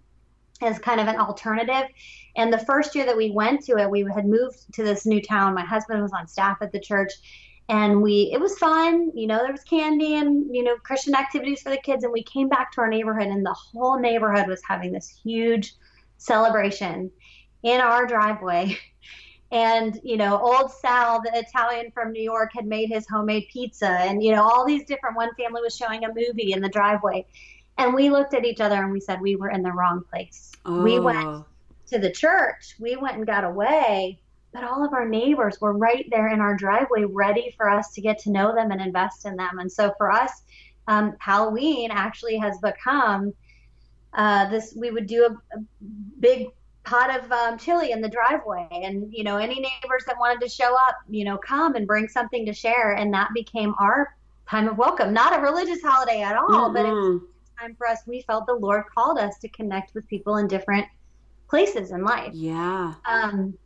[0.62, 1.90] as kind of an alternative.
[2.36, 5.22] And the first year that we went to it, we had moved to this new
[5.22, 5.54] town.
[5.54, 7.12] My husband was on staff at the church.
[7.68, 9.12] And we, it was fun.
[9.16, 12.04] You know, there was candy and, you know, Christian activities for the kids.
[12.04, 15.74] And we came back to our neighborhood, and the whole neighborhood was having this huge
[16.18, 17.12] celebration
[17.64, 18.78] in our driveway.
[19.52, 23.88] And, you know, old Sal, the Italian from New York, had made his homemade pizza.
[23.88, 27.26] And, you know, all these different, one family was showing a movie in the driveway.
[27.78, 30.52] And we looked at each other and we said we were in the wrong place.
[30.66, 30.82] Oh.
[30.82, 31.46] We went
[31.88, 34.20] to the church, we went and got away,
[34.52, 38.02] but all of our neighbors were right there in our driveway, ready for us to
[38.02, 39.60] get to know them and invest in them.
[39.60, 40.32] And so for us,
[40.88, 43.34] um, Halloween actually has become
[44.14, 44.74] uh, this.
[44.76, 45.62] We would do a, a
[46.20, 46.48] big
[46.86, 50.50] pot of um, chili in the driveway, and you know, any neighbors that wanted to
[50.50, 54.16] show up, you know, come and bring something to share, and that became our
[54.50, 55.14] time of welcome.
[55.14, 56.74] Not a religious holiday at all, mm-hmm.
[56.74, 57.22] but it was
[57.60, 58.00] time for us.
[58.06, 60.86] We felt the Lord called us to connect with people in different
[61.50, 62.32] places in life.
[62.34, 62.94] Yeah.
[63.06, 63.58] Um,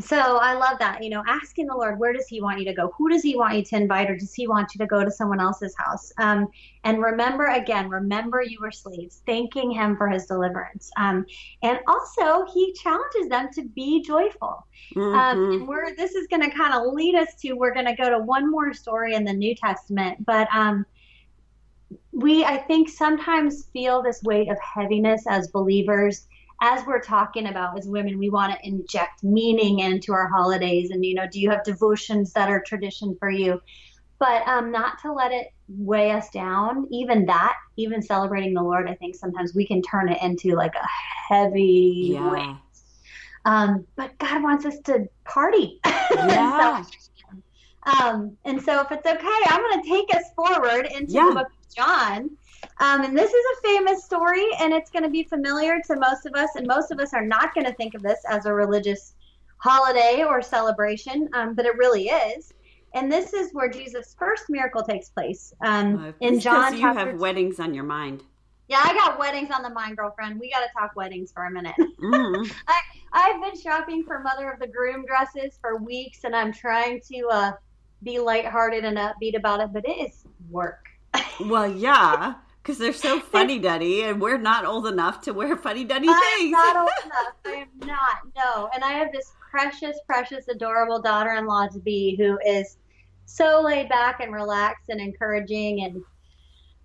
[0.00, 1.02] so I love that.
[1.04, 2.94] You know, asking the Lord, where does He want you to go?
[2.96, 5.10] Who does He want you to invite, or does He want you to go to
[5.10, 6.12] someone else's house?
[6.18, 6.48] Um,
[6.84, 10.90] and remember again, remember you were slaves, thanking Him for His deliverance.
[10.96, 11.26] Um,
[11.62, 14.66] and also, He challenges them to be joyful.
[14.96, 15.14] Um, mm-hmm.
[15.14, 17.94] Um, and we're this is going to kind of lead us to we're going to
[17.94, 20.86] go to one more story in the New Testament, but um,
[22.12, 26.26] we I think sometimes feel this weight of heaviness as believers
[26.62, 30.92] as we're talking about as women, we want to inject meaning into our holidays.
[30.92, 33.60] And, you know, do you have devotions that are tradition for you?
[34.20, 36.86] But um, not to let it weigh us down.
[36.92, 40.74] Even that, even celebrating the Lord, I think sometimes we can turn it into like
[40.76, 40.86] a
[41.28, 42.30] heavy yeah.
[42.30, 42.56] weight.
[43.44, 45.80] Um, but God wants us to party.
[46.14, 46.84] Yeah.
[46.84, 51.28] so, um, and so if it's okay, I'm going to take us forward into yeah.
[51.30, 52.30] the book of John.
[52.80, 56.26] Um, and this is a famous story, and it's going to be familiar to most
[56.26, 58.52] of us, and most of us are not going to think of this as a
[58.52, 59.14] religious
[59.58, 62.52] holiday or celebration, um, but it really is.
[62.94, 66.76] And this is where Jesus' first miracle takes place um, uh, in John.
[66.76, 68.22] You have weddings on your mind.
[68.68, 70.40] Yeah, I got weddings on the mind, girlfriend.
[70.40, 71.74] We got to talk weddings for a minute.
[72.02, 72.52] Mm.
[72.66, 72.80] I,
[73.12, 77.28] I've been shopping for mother of the groom dresses for weeks, and I'm trying to
[77.28, 77.52] uh,
[78.02, 80.84] be lighthearted and upbeat about it, but it is work.
[81.40, 85.84] well, yeah because they're so funny duddy and we're not old enough to wear funny
[85.84, 86.20] duddy things.
[86.40, 87.34] I'm not old enough.
[87.44, 88.18] I am not.
[88.36, 88.70] No.
[88.74, 92.78] And I have this precious, precious, adorable daughter in law to be who is
[93.26, 96.02] so laid back and relaxed and encouraging and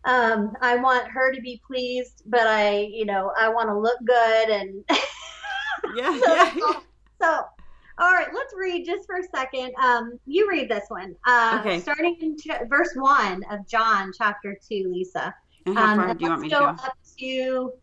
[0.06, 3.98] um, I want her to be pleased, but I, you know, I want to look
[4.06, 4.86] good and
[5.98, 6.80] yeah, so, yeah, yeah.
[7.20, 7.44] So,
[8.00, 9.74] all right, let's read just for a second.
[9.82, 11.16] Um, you read this one.
[11.26, 11.80] Uh, okay.
[11.82, 15.36] Starting in ch- verse one of John chapter two, Lisa.
[15.68, 16.66] And how far um, do you want me to go?
[16.66, 17.74] Up to,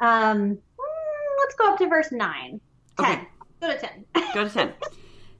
[0.00, 2.60] um, mm, let's go up to verse 9.
[2.98, 3.06] 10.
[3.06, 3.28] Okay.
[3.60, 4.04] Go to 10.
[4.34, 4.72] go to 10.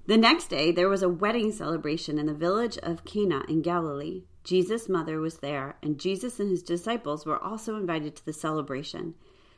[0.07, 4.23] The next day, there was a wedding celebration in the village of Cana in Galilee.
[4.45, 9.15] Jesus' mother was there, and Jesus and his disciples were also invited to the celebration.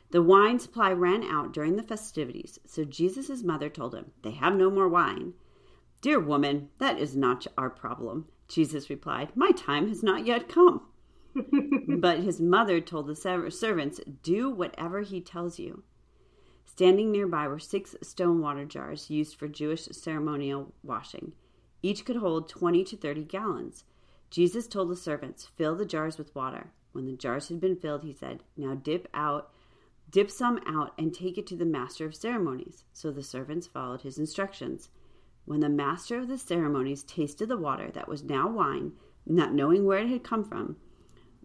[0.09, 4.55] The wine supply ran out during the festivities, so Jesus' mother told him, They have
[4.55, 5.35] no more wine.
[6.01, 8.25] Dear woman, that is not our problem.
[8.47, 10.87] Jesus replied, My time has not yet come
[11.87, 13.15] but his mother told the
[13.51, 15.83] servants, Do whatever he tells you.
[16.65, 21.33] Standing nearby were six stone water jars used for Jewish ceremonial washing.
[21.83, 23.83] Each could hold 20 to 30 gallons.
[24.29, 26.71] Jesus told the servants, Fill the jars with water.
[26.93, 29.51] When the jars had been filled, he said, Now dip out,
[30.09, 32.85] dip some out, and take it to the master of ceremonies.
[32.93, 34.89] So the servants followed his instructions.
[35.45, 38.93] When the master of the ceremonies tasted the water that was now wine,
[39.25, 40.77] not knowing where it had come from,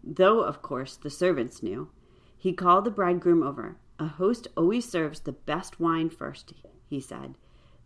[0.07, 1.91] though, of course, the servants knew.
[2.39, 3.77] He called the bridegroom over.
[3.99, 6.53] A host always serves the best wine first,
[6.89, 7.35] he said.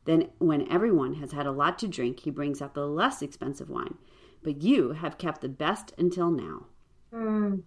[0.05, 3.71] Then, when everyone has had a lot to drink, he brings out the less expensive
[3.71, 3.97] wine.
[4.43, 6.67] But you have kept the best until now.
[7.13, 7.63] Mm.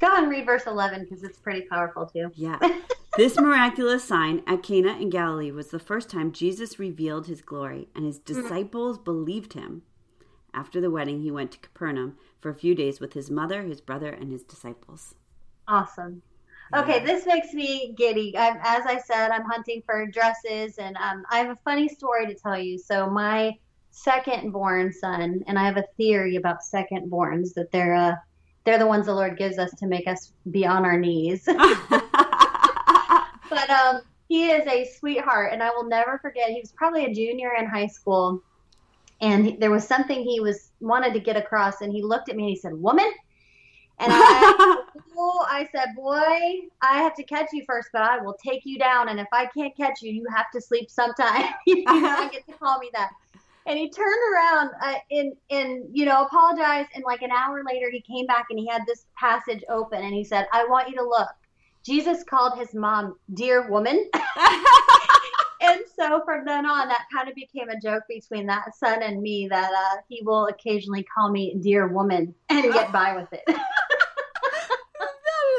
[0.00, 2.30] Go and read verse 11 because it's pretty powerful too.
[2.34, 2.58] Yeah.
[3.16, 7.88] this miraculous sign at Cana in Galilee was the first time Jesus revealed his glory,
[7.94, 8.34] and his hmm.
[8.34, 9.04] disciples mm.
[9.04, 9.82] believed him.
[10.52, 13.80] After the wedding, he went to Capernaum for a few days with his mother, his
[13.80, 15.14] brother, and his disciples.
[15.68, 16.22] Awesome.
[16.74, 18.36] Okay, this makes me giddy.
[18.36, 22.26] I'm, as I said, I'm hunting for dresses, and um, I have a funny story
[22.26, 22.76] to tell you.
[22.76, 23.56] So my
[23.90, 28.14] second born son, and I have a theory about second borns that they're uh,
[28.64, 31.44] they're the ones the Lord gives us to make us be on our knees.
[31.46, 31.60] but
[33.70, 36.50] um, he is a sweetheart, and I will never forget.
[36.50, 38.42] He was probably a junior in high school,
[39.20, 42.36] and he, there was something he was wanted to get across, and he looked at
[42.36, 43.10] me and he said, "Woman."
[43.98, 44.82] And I,
[45.16, 48.78] oh, I said, boy, I have to catch you first, but I will take you
[48.78, 49.08] down.
[49.08, 51.46] And if I can't catch you, you have to sleep sometime.
[51.66, 53.10] you do not get to call me that.
[53.66, 56.90] And he turned around uh, and, and, you know, apologized.
[56.94, 60.14] And like an hour later, he came back and he had this passage open and
[60.14, 61.30] he said, I want you to look.
[61.82, 64.10] Jesus called his mom, dear woman.
[65.66, 69.20] and so from then on, that kind of became a joke between that son and
[69.20, 73.42] me that uh, he will occasionally call me dear woman and get by with it.
[73.46, 73.56] that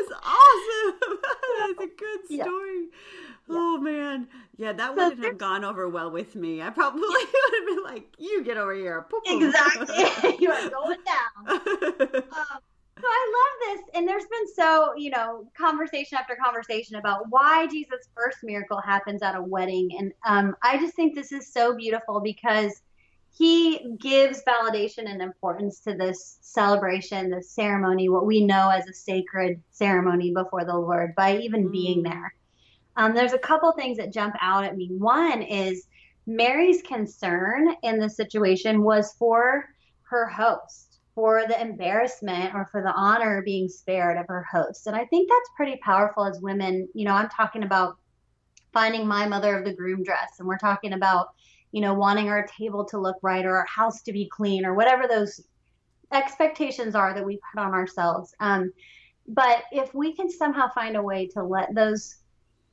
[0.01, 0.99] is awesome.
[1.77, 2.81] That's a good story.
[2.81, 2.87] Yeah.
[3.49, 6.61] Oh man, yeah, that so wouldn't have gone over well with me.
[6.61, 11.47] I probably would have been like, "You get over here." Exactly, you are going down.
[12.33, 12.59] um,
[12.99, 17.67] so I love this, and there's been so you know conversation after conversation about why
[17.67, 21.75] Jesus' first miracle happens at a wedding, and um, I just think this is so
[21.75, 22.81] beautiful because
[23.37, 28.93] he gives validation and importance to this celebration, this ceremony, what we know as a
[28.93, 31.71] sacred ceremony before the Lord, by even mm.
[31.71, 32.33] being there.
[32.95, 34.89] Um, there's a couple things that jump out at me.
[34.91, 35.85] One is
[36.25, 39.69] Mary's concern in the situation was for
[40.09, 40.86] her host,
[41.17, 44.85] for the embarrassment or for the honor being spared of her host.
[44.85, 46.87] And I think that's pretty powerful as women.
[46.93, 47.97] You know, I'm talking about
[48.71, 51.29] finding my mother of the groom dress, and we're talking about,
[51.71, 54.75] you know, wanting our table to look right or our house to be clean or
[54.75, 55.41] whatever those
[56.11, 58.35] expectations are that we put on ourselves.
[58.39, 58.71] Um,
[59.27, 62.17] but if we can somehow find a way to let those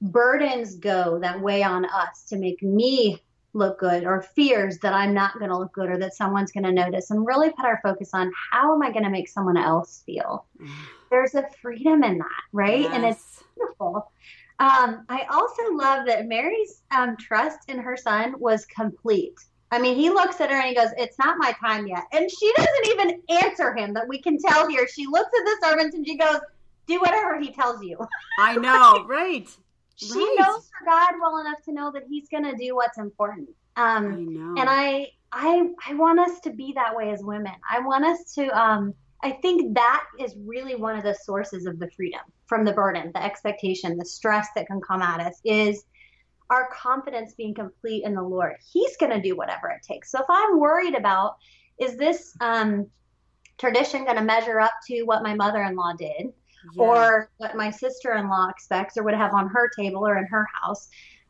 [0.03, 3.23] burdens go that weigh on us to make me
[3.55, 6.65] look good or fears that I'm not going to look good or that someone's going
[6.65, 9.57] to notice and really put our focus on how am I going to make someone
[9.57, 10.47] else feel.
[10.61, 10.69] Mm.
[11.11, 12.81] There's a freedom in that, right?
[12.81, 12.93] Yes.
[12.93, 14.11] And it's beautiful.
[14.59, 19.35] Um, I also love that Mary's um, trust in her son was complete.
[19.71, 22.05] I mean, he looks at her and he goes, It's not my time yet.
[22.13, 24.87] And she doesn't even answer him, that we can tell here.
[24.87, 26.39] She looks at the servants and she goes,
[26.87, 27.99] Do whatever he tells you.
[28.39, 29.49] I know, right.
[29.97, 30.37] She right.
[30.39, 33.49] knows her God well enough to know that He's going to do what's important.
[33.77, 34.55] Um, I know.
[34.61, 37.53] And I, I, I want us to be that way as women.
[37.69, 38.49] I want us to.
[38.59, 42.75] Um, I think that is really one of the sources of the freedom from the
[42.75, 45.85] burden, the expectation, the stress that can come at us is
[46.51, 48.57] our confidence being complete in the Lord.
[48.71, 50.11] He's going to do whatever it takes.
[50.11, 51.37] So if I'm worried about,
[51.81, 52.87] is this um,
[53.59, 56.27] tradition going to measure up to what my mother in law did?
[56.73, 56.83] Yeah.
[56.83, 60.27] or what my sister in law expects or would have on her table or in
[60.27, 60.89] her house.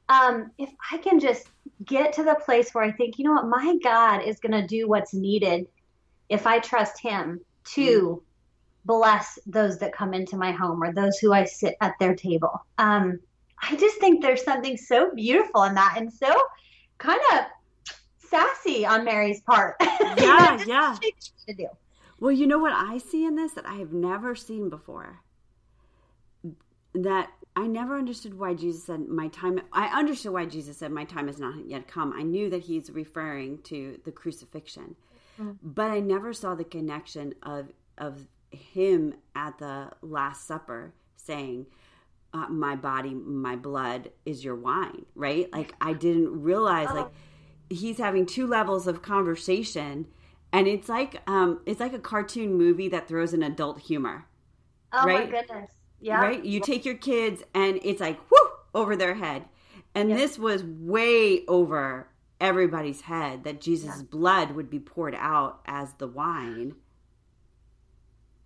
[0.09, 1.49] Um, if I can just
[1.85, 4.67] get to the place where I think, you know what, my God is going to
[4.67, 5.67] do what's needed
[6.29, 7.41] if I trust Him
[7.73, 8.23] to mm.
[8.85, 12.65] bless those that come into my home or those who I sit at their table.
[12.79, 13.19] Um,
[13.63, 16.35] I just think there's something so beautiful in that and so
[16.99, 17.45] kind of
[18.19, 19.77] sassy on Mary's part.
[20.17, 20.97] Yeah, yeah.
[22.21, 25.21] Well, you know what I see in this that I have never seen before?
[26.95, 31.05] That I never understood why Jesus said, My time, I understood why Jesus said, My
[31.05, 32.13] time has not yet come.
[32.17, 34.97] I knew that he's referring to the crucifixion,
[35.41, 35.53] mm-hmm.
[35.63, 41.67] but I never saw the connection of, of him at the Last Supper saying,
[42.35, 45.51] uh, my body, my blood is your wine, right?
[45.53, 47.13] Like I didn't realize like oh.
[47.71, 50.09] he's having two levels of conversation
[50.53, 54.27] and it's like um it's like a cartoon movie that throws an adult humor.
[54.93, 55.31] Oh right?
[55.31, 55.71] my goodness.
[56.05, 56.21] Yeah.
[56.21, 56.45] Right?
[56.45, 59.47] You take your kids and it's like whoo over their head.
[59.95, 62.11] And this was way over
[62.43, 64.03] everybody's head that Jesus' yeah.
[64.11, 66.75] blood would be poured out as the wine.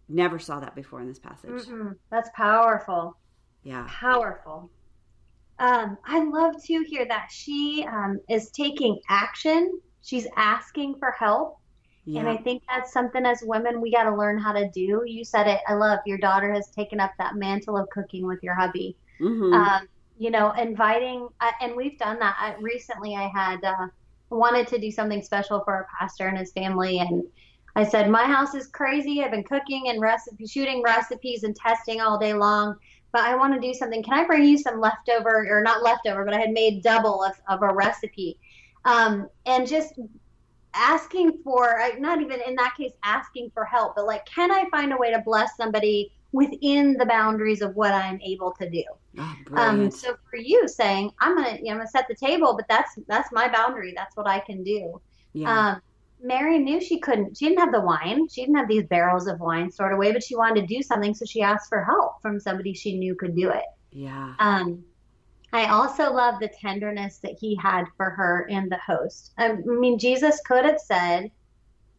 [0.08, 1.50] Never saw that before in this passage.
[1.50, 3.16] mm That's powerful.
[3.64, 3.88] Yeah.
[3.88, 4.70] Powerful.
[5.58, 9.80] Um, I love to hear that she um, is taking action.
[10.02, 11.57] She's asking for help.
[12.08, 12.20] Yeah.
[12.20, 15.02] And I think that's something as women we got to learn how to do.
[15.06, 15.60] You said it.
[15.68, 18.96] I love your daughter has taken up that mantle of cooking with your hubby.
[19.20, 19.52] Mm-hmm.
[19.52, 22.34] Um, you know, inviting, uh, and we've done that.
[22.40, 23.88] I, recently, I had uh,
[24.30, 27.24] wanted to do something special for our pastor and his family, and
[27.76, 29.22] I said, "My house is crazy.
[29.22, 32.76] I've been cooking and recipe, shooting recipes and testing all day long."
[33.12, 34.02] But I want to do something.
[34.02, 37.32] Can I bring you some leftover, or not leftover, but I had made double of,
[37.48, 38.38] of a recipe.
[38.86, 39.92] Um, and just
[40.78, 44.92] asking for not even in that case asking for help but like can i find
[44.92, 48.84] a way to bless somebody within the boundaries of what i'm able to do
[49.18, 52.54] oh, um, so for you saying i'm gonna you know, i'm gonna set the table
[52.56, 55.00] but that's that's my boundary that's what i can do
[55.32, 55.70] Yeah.
[55.70, 55.82] Um,
[56.20, 58.28] Mary knew she couldn't, she didn't have the wine.
[58.28, 61.14] She didn't have these barrels of wine stored away, but she wanted to do something.
[61.14, 63.64] So she asked for help from somebody she knew could do it.
[63.92, 64.34] Yeah.
[64.38, 64.84] Um,
[65.52, 69.32] I also love the tenderness that he had for her and the host.
[69.38, 71.30] I mean, Jesus could have said,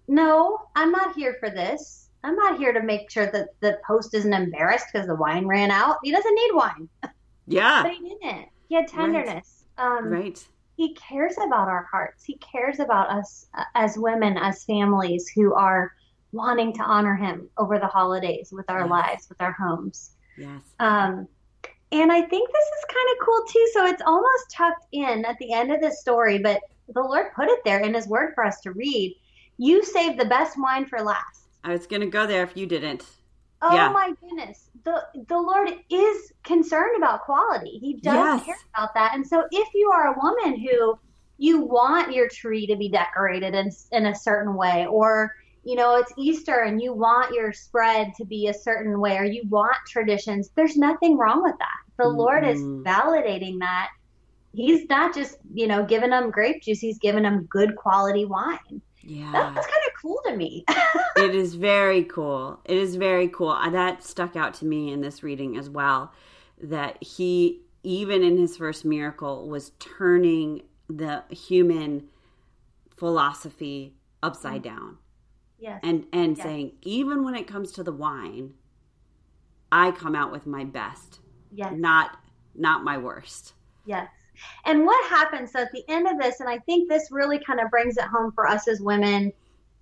[0.07, 2.09] No, I'm not here for this.
[2.23, 5.71] I'm not here to make sure that the host isn't embarrassed because the wine ran
[5.71, 5.97] out.
[6.03, 6.89] He doesn't need wine.
[7.51, 7.81] Yeah.
[7.81, 8.49] but he didn't.
[8.67, 9.65] He had tenderness.
[9.75, 9.97] Right.
[9.97, 10.47] Um, right
[10.79, 12.23] he cares about our hearts.
[12.23, 15.91] He cares about us uh, as women, as families who are
[16.31, 18.89] wanting to honor him over the holidays with our yes.
[18.89, 20.11] lives, with our homes.
[20.37, 20.61] Yes.
[20.79, 21.27] Um,
[21.91, 23.69] and I think this is kind of cool too.
[23.73, 26.61] So it's almost tucked in at the end of the story, but
[26.93, 29.15] the Lord put it there in His Word for us to read.
[29.57, 31.47] You saved the best wine for last.
[31.63, 33.05] I was going to go there if you didn't.
[33.61, 33.89] Oh yeah.
[33.89, 34.69] my goodness.
[34.85, 37.77] The the Lord is concerned about quality.
[37.79, 38.45] He does yes.
[38.45, 39.15] care about that.
[39.15, 40.97] And so if you are a woman who
[41.37, 45.35] you want your tree to be decorated in in a certain way or
[45.69, 49.23] you know it's Easter and you want your spread to be a certain way or
[49.23, 51.77] you want traditions, there's nothing wrong with that.
[51.97, 52.17] The mm-hmm.
[52.17, 53.89] Lord is validating that.
[54.51, 58.81] He's not just, you know, giving them grape juice, he's giving them good quality wine.
[59.03, 59.31] Yeah.
[59.31, 60.65] That's kind of cool to me.
[61.17, 62.59] it is very cool.
[62.65, 63.51] It is very cool.
[63.51, 66.11] Uh, that stuck out to me in this reading as well
[66.63, 72.07] that he even in his first miracle was turning the human
[72.97, 73.93] philosophy
[74.23, 74.75] upside mm-hmm.
[74.75, 74.97] down.
[75.59, 75.79] Yes.
[75.83, 76.45] And and yes.
[76.45, 78.53] saying even when it comes to the wine,
[79.71, 81.19] I come out with my best.
[81.51, 81.73] Yes.
[81.75, 82.17] Not
[82.55, 83.53] not my worst.
[83.85, 84.09] Yes.
[84.65, 87.59] And what happens so at the end of this, and I think this really kind
[87.59, 89.33] of brings it home for us as women,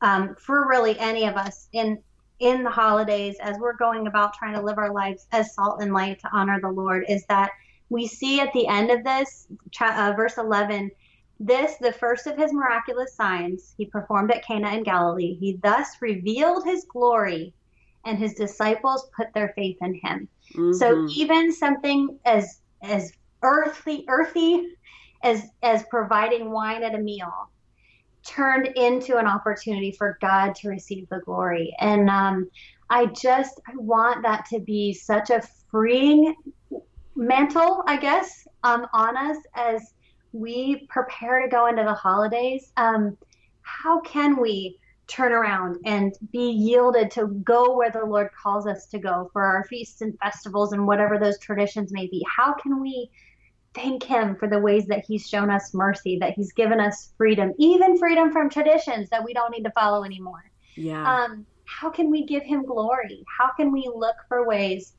[0.02, 2.02] um, for really any of us in
[2.40, 5.94] in the holidays as we're going about trying to live our lives as salt and
[5.94, 7.52] light to honor the Lord, is that
[7.90, 9.48] we see at the end of this,
[9.82, 10.92] uh, verse 11,
[11.40, 15.38] this, the first of his miraculous signs, he performed at Cana in Galilee.
[15.40, 17.54] He thus revealed his glory,
[18.06, 20.28] and his disciples put their faith in him.
[20.54, 20.74] Mm-hmm.
[20.74, 23.12] So even something as as
[23.44, 24.68] earthly earthy
[25.24, 27.50] as as providing wine at a meal
[28.24, 31.74] turned into an opportunity for God to receive the glory.
[31.80, 32.50] And um,
[32.90, 36.36] I just I want that to be such a freeing
[37.16, 39.94] mantle, I guess, um, on us as
[40.32, 42.72] we prepare to go into the holidays.
[42.78, 43.18] Um,
[43.62, 48.88] how can we turn around and be yielded to go where the Lord calls us
[48.88, 52.26] to go for our feasts and festivals and whatever those traditions may be?
[52.36, 53.10] How can we
[53.78, 57.54] thank him for the ways that he's shown us mercy, that he's given us freedom,
[57.60, 60.44] even freedom from traditions that we don't need to follow anymore.
[60.76, 61.26] Yeah.
[61.26, 63.24] Um, how can we give him glory?
[63.38, 64.94] How can we look for ways,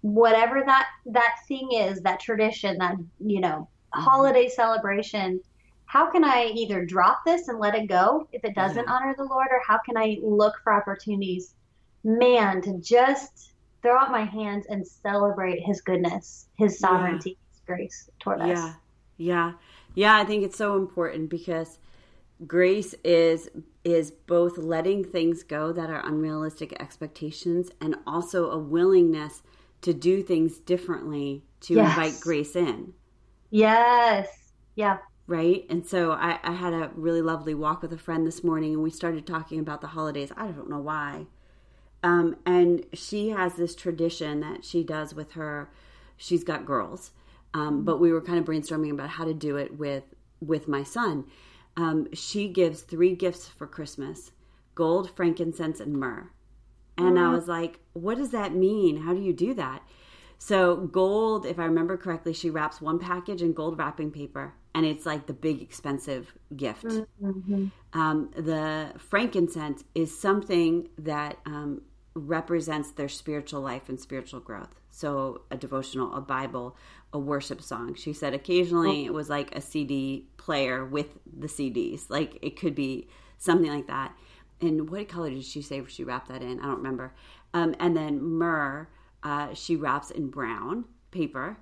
[0.00, 3.68] whatever that that thing is, that tradition, that you know.
[3.94, 4.02] Mm-hmm.
[4.02, 5.40] holiday celebration?
[5.86, 8.92] How can I either drop this and let it go if it doesn't yeah.
[8.92, 11.54] honor the Lord, or how can I look for opportunities,
[12.02, 18.10] man, to just throw out my hands and celebrate His goodness, His sovereignty, his grace
[18.20, 18.48] toward us.
[18.48, 18.74] Yeah.
[19.18, 19.52] Yeah.
[19.94, 21.78] Yeah, I think it's so important because
[22.46, 23.50] grace is
[23.84, 29.42] is both letting things go that are unrealistic expectations and also a willingness
[29.82, 31.90] to do things differently to yes.
[31.90, 32.94] invite grace in.
[33.52, 34.28] Yes.
[34.74, 34.98] Yeah.
[35.28, 35.64] Right.
[35.70, 38.82] And so I, I had a really lovely walk with a friend this morning and
[38.82, 40.32] we started talking about the holidays.
[40.36, 41.26] I don't know why.
[42.02, 45.70] Um, and she has this tradition that she does with her,
[46.16, 47.12] she's got girls
[47.54, 50.04] um, but we were kind of brainstorming about how to do it with
[50.40, 51.24] with my son.
[51.76, 54.32] Um, she gives three gifts for Christmas:
[54.74, 56.30] gold, frankincense, and myrrh.
[56.96, 57.26] And mm.
[57.26, 59.02] I was like, "What does that mean?
[59.02, 59.82] How do you do that?"
[60.44, 64.84] So gold, if I remember correctly, she wraps one package in gold wrapping paper, and
[64.84, 66.82] it's like the big expensive gift.
[66.82, 67.66] Mm-hmm.
[67.92, 71.82] Um, the frankincense is something that um,
[72.14, 74.74] represents their spiritual life and spiritual growth.
[74.90, 76.76] So a devotional, a Bible,
[77.12, 77.94] a worship song.
[77.94, 79.06] She said occasionally oh.
[79.06, 82.10] it was like a CD player with the CDs.
[82.10, 83.06] Like it could be
[83.38, 84.12] something like that.
[84.60, 86.58] And what color did she say she wrapped that in?
[86.58, 87.14] I don't remember.
[87.54, 88.88] Um, and then myrrh,
[89.22, 91.58] uh, she wraps in brown paper.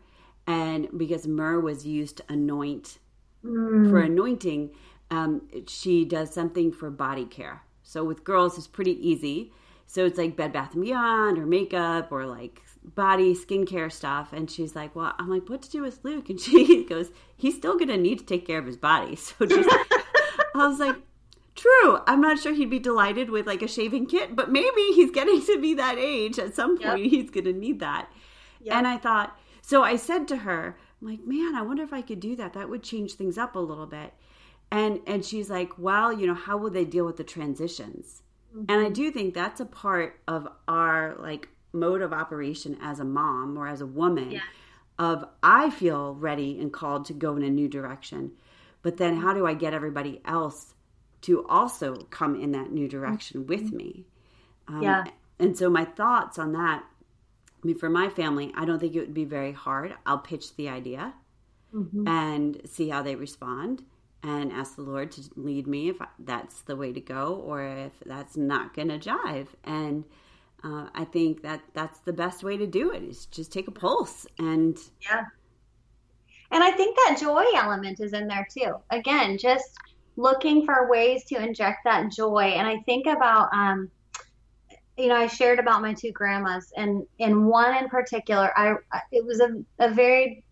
[0.46, 2.98] And because myrrh was used to anoint,
[3.44, 3.90] mm.
[3.90, 4.70] for anointing,
[5.10, 7.62] um, she does something for body care.
[7.82, 9.52] So with girls, it's pretty easy.
[9.86, 14.50] So it's like Bed Bath and Beyond or makeup or like body skincare stuff and
[14.50, 17.78] she's like well i'm like what to do with luke and she goes he's still
[17.78, 19.68] gonna need to take care of his body so just
[20.54, 20.96] i was like
[21.60, 25.10] true i'm not sure he'd be delighted with like a shaving kit but maybe he's
[25.10, 27.10] getting to be that age at some point yep.
[27.10, 28.10] he's gonna need that
[28.60, 28.76] yep.
[28.76, 32.02] and i thought so i said to her i'm like man i wonder if i
[32.02, 34.14] could do that that would change things up a little bit
[34.72, 38.22] And and she's like, well, you know, how will they deal with the transitions?
[38.54, 38.66] Mm-hmm.
[38.68, 43.04] And I do think that's a part of our like mode of operation as a
[43.04, 44.40] mom or as a woman yeah.
[44.98, 48.32] of I feel ready and called to go in a new direction.
[48.82, 50.74] But then how do I get everybody else
[51.22, 53.76] to also come in that new direction with mm-hmm.
[53.76, 54.06] me?
[54.68, 55.04] Um, yeah.
[55.38, 56.84] And so my thoughts on that,
[57.62, 59.94] I mean, for my family, I don't think it would be very hard.
[60.06, 61.14] I'll pitch the idea
[61.74, 62.06] mm-hmm.
[62.06, 63.82] and see how they respond
[64.22, 67.92] and ask the Lord to lead me if that's the way to go or if
[68.04, 69.48] that's not going to jive.
[69.64, 70.04] And
[70.62, 73.72] uh, I think that that's the best way to do it is just take a
[73.72, 75.24] pulse and yeah.
[76.52, 78.74] And I think that joy element is in there too.
[78.90, 79.78] Again, just
[80.20, 82.54] looking for ways to inject that joy.
[82.56, 83.90] And I think about, um,
[84.96, 88.74] you know, I shared about my two grandmas, and in one in particular, I
[89.10, 90.44] it was a, a very,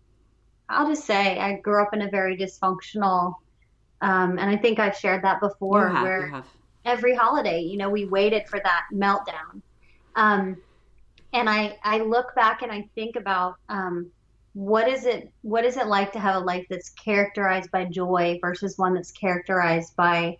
[0.67, 3.35] I'll just say, I grew up in a very dysfunctional
[4.01, 6.43] um, and I think I've shared that before, have, where
[6.85, 9.61] every holiday, you know, we waited for that meltdown.
[10.15, 10.57] Um,
[11.33, 14.09] and I, I look back and I think about um,
[14.53, 18.37] what is it what is it like to have a life that's characterized by joy
[18.41, 20.37] versus one that's characterized by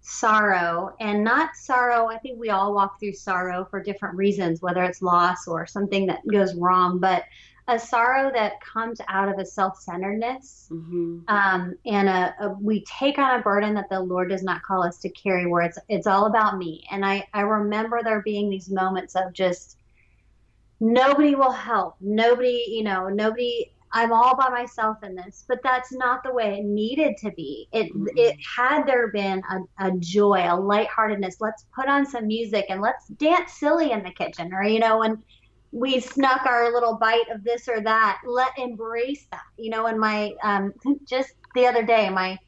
[0.00, 4.84] sorrow and not sorrow i think we all walk through sorrow for different reasons whether
[4.84, 7.24] it's loss or something that goes wrong but
[7.68, 11.18] a sorrow that comes out of a self-centeredness mm-hmm.
[11.26, 14.84] um, and a, a, we take on a burden that the lord does not call
[14.84, 18.48] us to carry where it's it's all about me and i i remember there being
[18.48, 19.75] these moments of just
[20.80, 25.92] nobody will help nobody you know nobody i'm all by myself in this but that's
[25.92, 28.06] not the way it needed to be it mm-hmm.
[28.16, 32.80] it had there been a, a joy a lightheartedness let's put on some music and
[32.80, 35.18] let's dance silly in the kitchen or you know and
[35.76, 38.20] we snuck our little bite of this or that.
[38.26, 39.86] Let embrace that, you know.
[39.86, 40.72] And my um,
[41.04, 42.38] just the other day, my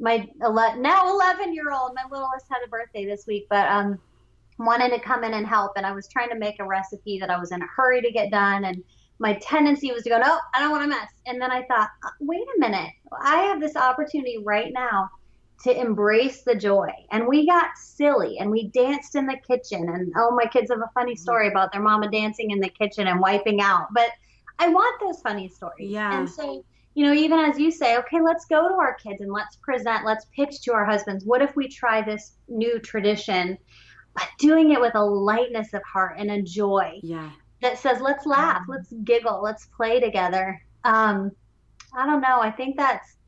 [0.00, 3.98] my ele- now 11 year old, my littlest had a birthday this week, but um,
[4.58, 5.72] wanted to come in and help.
[5.76, 8.10] And I was trying to make a recipe that I was in a hurry to
[8.10, 8.82] get done, and
[9.18, 11.08] my tendency was to go, no, I don't want to mess.
[11.26, 12.90] And then I thought, uh, wait a minute,
[13.20, 15.10] I have this opportunity right now
[15.64, 16.90] to embrace the joy.
[17.10, 19.88] And we got silly and we danced in the kitchen.
[19.88, 21.22] And oh, my kids have a funny mm-hmm.
[21.22, 23.88] story about their mama dancing in the kitchen and wiping out.
[23.92, 24.10] But
[24.60, 25.90] I want those funny stories.
[25.90, 26.16] Yeah.
[26.16, 29.32] And so, you know, even as you say, okay, let's go to our kids and
[29.32, 31.24] let's present, let's pitch to our husbands.
[31.24, 33.58] What if we try this new tradition,
[34.18, 36.98] but doing it with a lightness of heart and a joy?
[37.02, 37.30] Yeah.
[37.60, 38.72] That says, let's laugh, mm-hmm.
[38.72, 40.60] let's giggle, let's play together.
[40.84, 41.32] Um,
[41.92, 42.40] I don't know.
[42.40, 43.18] I think that's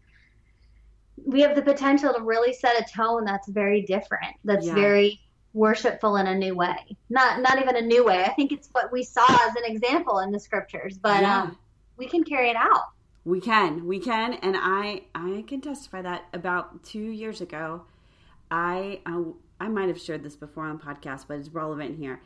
[1.27, 4.75] we have the potential to really set a tone that's very different that's yeah.
[4.75, 5.21] very
[5.53, 8.91] worshipful in a new way not not even a new way i think it's what
[8.93, 11.43] we saw as an example in the scriptures but yeah.
[11.43, 11.59] um,
[11.97, 12.85] we can carry it out
[13.25, 17.83] we can we can and i i can testify that about two years ago
[18.51, 19.23] i i,
[19.61, 22.21] I might have shared this before on podcast but it's relevant here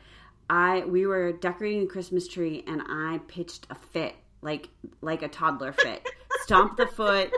[0.49, 4.69] i we were decorating the christmas tree and i pitched a fit like
[5.01, 6.07] like a toddler fit
[6.43, 7.33] stomped the foot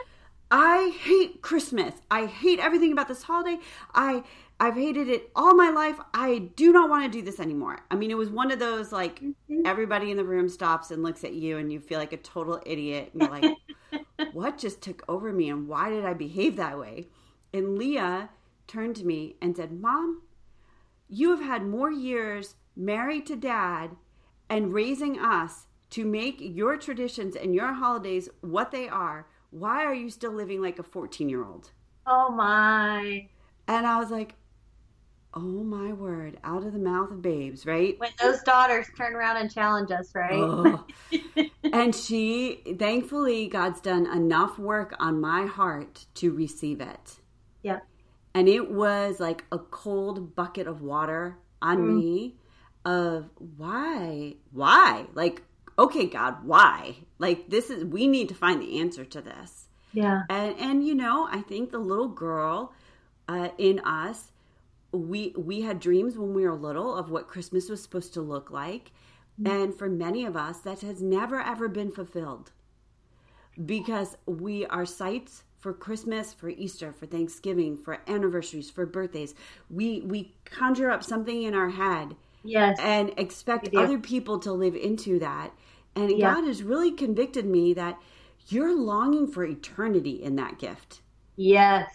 [0.49, 1.93] I hate Christmas.
[2.09, 3.59] I hate everything about this holiday.
[3.93, 4.23] I
[4.59, 5.97] I've hated it all my life.
[6.13, 7.79] I do not want to do this anymore.
[7.91, 9.61] I mean, it was one of those like mm-hmm.
[9.65, 12.61] everybody in the room stops and looks at you and you feel like a total
[12.65, 13.57] idiot and you're like,
[14.33, 17.07] "What just took over me and why did I behave that way?"
[17.53, 18.29] And Leah
[18.67, 20.21] turned to me and said, "Mom,
[21.07, 23.95] you have had more years married to dad
[24.49, 29.93] and raising us to make your traditions and your holidays what they are." why are
[29.93, 31.71] you still living like a 14 year old?
[32.05, 33.27] Oh my.
[33.67, 34.35] And I was like,
[35.33, 37.99] oh my word, out of the mouth of babes, right?
[37.99, 40.33] When those daughters turn around and challenge us, right?
[40.33, 40.85] Oh.
[41.63, 47.19] and she, thankfully, God's done enough work on my heart to receive it.
[47.63, 47.85] Yep.
[48.37, 51.95] And it was like a cold bucket of water on mm.
[51.95, 52.35] me
[52.85, 55.07] of why, why?
[55.15, 55.41] Like,
[55.79, 56.97] okay, God, why?
[57.17, 59.65] Like this is we need to find the answer to this.
[59.91, 60.21] Yeah.
[60.29, 62.73] And and you know, I think the little girl
[63.27, 64.31] uh, in us,
[64.91, 68.51] we we had dreams when we were little of what Christmas was supposed to look
[68.51, 68.91] like,
[69.41, 69.47] mm-hmm.
[69.47, 72.51] and for many of us, that has never ever been fulfilled
[73.65, 79.35] because we are sites for Christmas, for Easter, for Thanksgiving, for anniversaries, for birthdays.
[79.69, 82.15] We we conjure up something in our head
[82.45, 85.51] yes and expect other people to live into that
[85.93, 86.35] and yeah.
[86.35, 87.99] God has really convicted me that
[88.47, 91.01] you're longing for eternity in that gift.
[91.35, 91.89] Yes.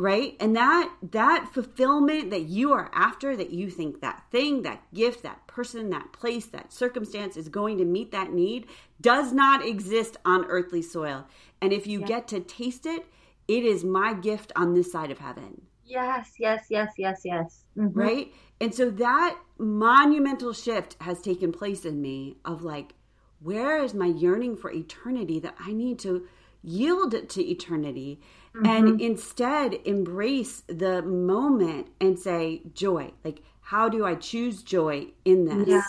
[0.00, 0.34] Right?
[0.40, 5.22] And that that fulfillment that you are after that you think that thing, that gift,
[5.24, 8.66] that person, that place, that circumstance is going to meet that need
[9.00, 11.26] does not exist on earthly soil.
[11.60, 13.04] And if you get to taste it,
[13.46, 15.66] it is my gift on this side of heaven.
[15.84, 17.64] Yes, yes, yes, yes, yes.
[17.76, 17.98] Mm-hmm.
[17.98, 18.32] Right?
[18.60, 22.94] And so that monumental shift has taken place in me of like,
[23.40, 26.26] where is my yearning for eternity that I need to
[26.62, 28.20] yield it to eternity
[28.54, 28.66] mm-hmm.
[28.66, 35.44] and instead embrace the moment and say joy like how do i choose joy in
[35.44, 35.82] this yeah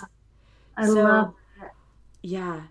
[0.77, 1.71] i so, love that.
[2.21, 2.61] yeah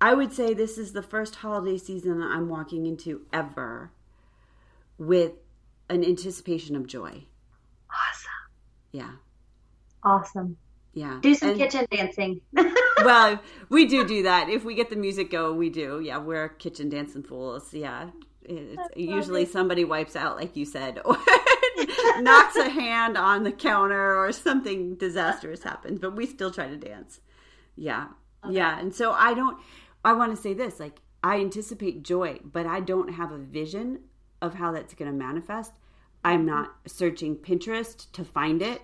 [0.00, 3.92] i would say this is the first holiday season i'm walking into ever
[4.98, 5.32] with
[5.88, 7.24] an anticipation of joy
[7.90, 8.50] awesome
[8.92, 9.12] yeah
[10.02, 10.56] awesome
[10.96, 11.18] yeah.
[11.20, 12.40] Do some and, kitchen dancing.
[13.04, 14.48] well, we do do that.
[14.48, 16.00] If we get the music go, we do.
[16.00, 17.72] Yeah, we're kitchen dancing fools.
[17.72, 18.10] Yeah.
[18.42, 21.18] It's usually somebody wipes out, like you said, or
[22.20, 26.76] knocks a hand on the counter or something disastrous happens, but we still try to
[26.76, 27.20] dance.
[27.74, 28.06] Yeah.
[28.44, 28.54] Okay.
[28.54, 28.78] Yeah.
[28.78, 29.58] And so I don't,
[30.04, 34.00] I want to say this like, I anticipate joy, but I don't have a vision
[34.40, 35.72] of how that's going to manifest.
[36.24, 38.82] I'm not searching Pinterest to find it.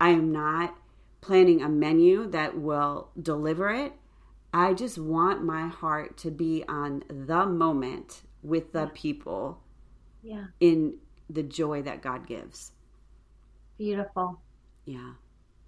[0.00, 0.76] I am not
[1.24, 3.94] planning a menu that will deliver it.
[4.52, 9.60] I just want my heart to be on the moment with the people.
[10.22, 10.44] Yeah.
[10.60, 10.98] In
[11.30, 12.72] the joy that God gives.
[13.78, 14.40] Beautiful.
[14.84, 15.14] Yeah.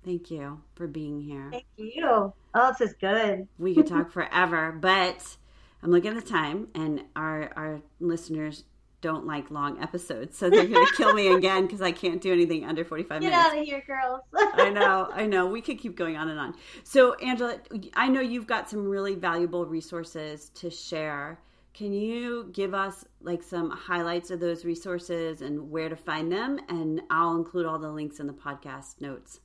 [0.04, 1.48] Thank you for being here.
[1.50, 2.32] Thank you.
[2.54, 3.48] Oh, this is good.
[3.58, 5.36] we could talk forever, but
[5.82, 8.64] I'm looking at the time and our our listeners
[9.06, 12.32] don't like long episodes, so they're going to kill me again because I can't do
[12.32, 13.44] anything under 45 Get minutes.
[13.44, 14.20] Get out of here, girls.
[14.34, 15.46] I know, I know.
[15.46, 16.54] We could keep going on and on.
[16.82, 17.60] So, Angela,
[17.94, 21.38] I know you've got some really valuable resources to share.
[21.72, 26.58] Can you give us like some highlights of those resources and where to find them?
[26.68, 29.38] And I'll include all the links in the podcast notes.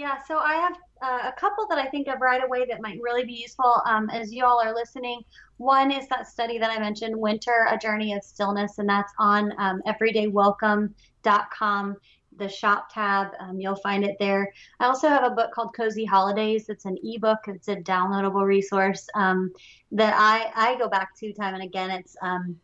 [0.00, 0.72] Yeah, so I have
[1.02, 4.08] uh, a couple that I think of right away that might really be useful um,
[4.08, 5.20] as you all are listening.
[5.58, 9.52] One is that study that I mentioned, Winter, A Journey of Stillness, and that's on
[9.58, 11.96] um, everydaywelcome.com,
[12.38, 13.26] the shop tab.
[13.40, 14.50] Um, you'll find it there.
[14.80, 16.70] I also have a book called Cozy Holidays.
[16.70, 19.52] It's an ebook, it's a downloadable resource um,
[19.92, 21.90] that I, I go back to time and again.
[21.90, 22.56] It's um,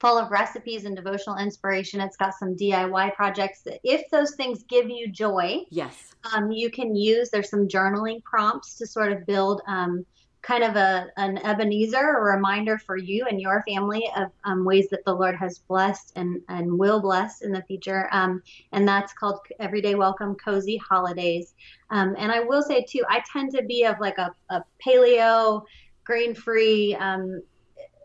[0.00, 2.00] full of recipes and devotional inspiration.
[2.00, 3.62] It's got some DIY projects.
[3.84, 7.30] If those things give you joy, yes, um, you can use.
[7.30, 10.04] There's some journaling prompts to sort of build um,
[10.42, 14.88] kind of a an Ebenezer, a reminder for you and your family of um, ways
[14.90, 18.08] that the Lord has blessed and and will bless in the future.
[18.10, 18.42] Um,
[18.72, 21.54] and that's called Everyday Welcome Cozy Holidays.
[21.90, 25.62] Um, and I will say too, I tend to be of like a, a paleo
[26.04, 27.42] grain free um,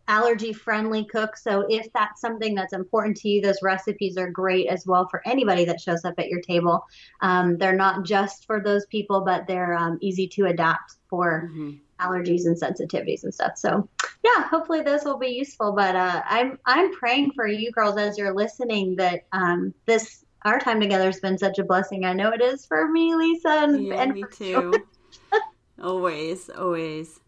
[0.08, 1.38] allergy friendly cook.
[1.38, 5.22] So if that's something that's important to you, those recipes are great as well for
[5.26, 6.86] anybody that shows up at your table.
[7.22, 11.72] Um, they're not just for those people, but they're um, easy to adapt for mm-hmm.
[12.00, 13.58] allergies and sensitivities and stuff.
[13.58, 13.88] So
[14.24, 15.72] yeah, hopefully those will be useful.
[15.72, 20.60] But uh, I'm I'm praying for you girls as you're listening that um, this our
[20.60, 22.06] time together has been such a blessing.
[22.06, 24.74] I know it is for me, Lisa, and, yeah, and me too.
[25.82, 27.20] always, always.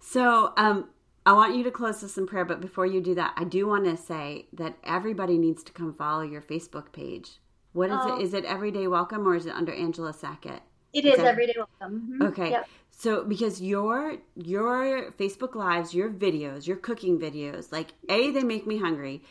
[0.00, 0.88] So, um,
[1.24, 3.66] I want you to close this in prayer, but before you do that, I do
[3.66, 7.38] want to say that everybody needs to come follow your Facebook page.
[7.72, 8.16] What is oh.
[8.16, 8.22] it?
[8.22, 10.62] Is it Everyday Welcome or is it under Angela Sackett?
[10.92, 12.00] It is, is Everyday Welcome.
[12.00, 12.22] Mm-hmm.
[12.22, 12.50] Okay.
[12.50, 12.68] Yep.
[12.90, 18.66] So because your your Facebook lives, your videos, your cooking videos, like A, they make
[18.66, 19.22] me hungry.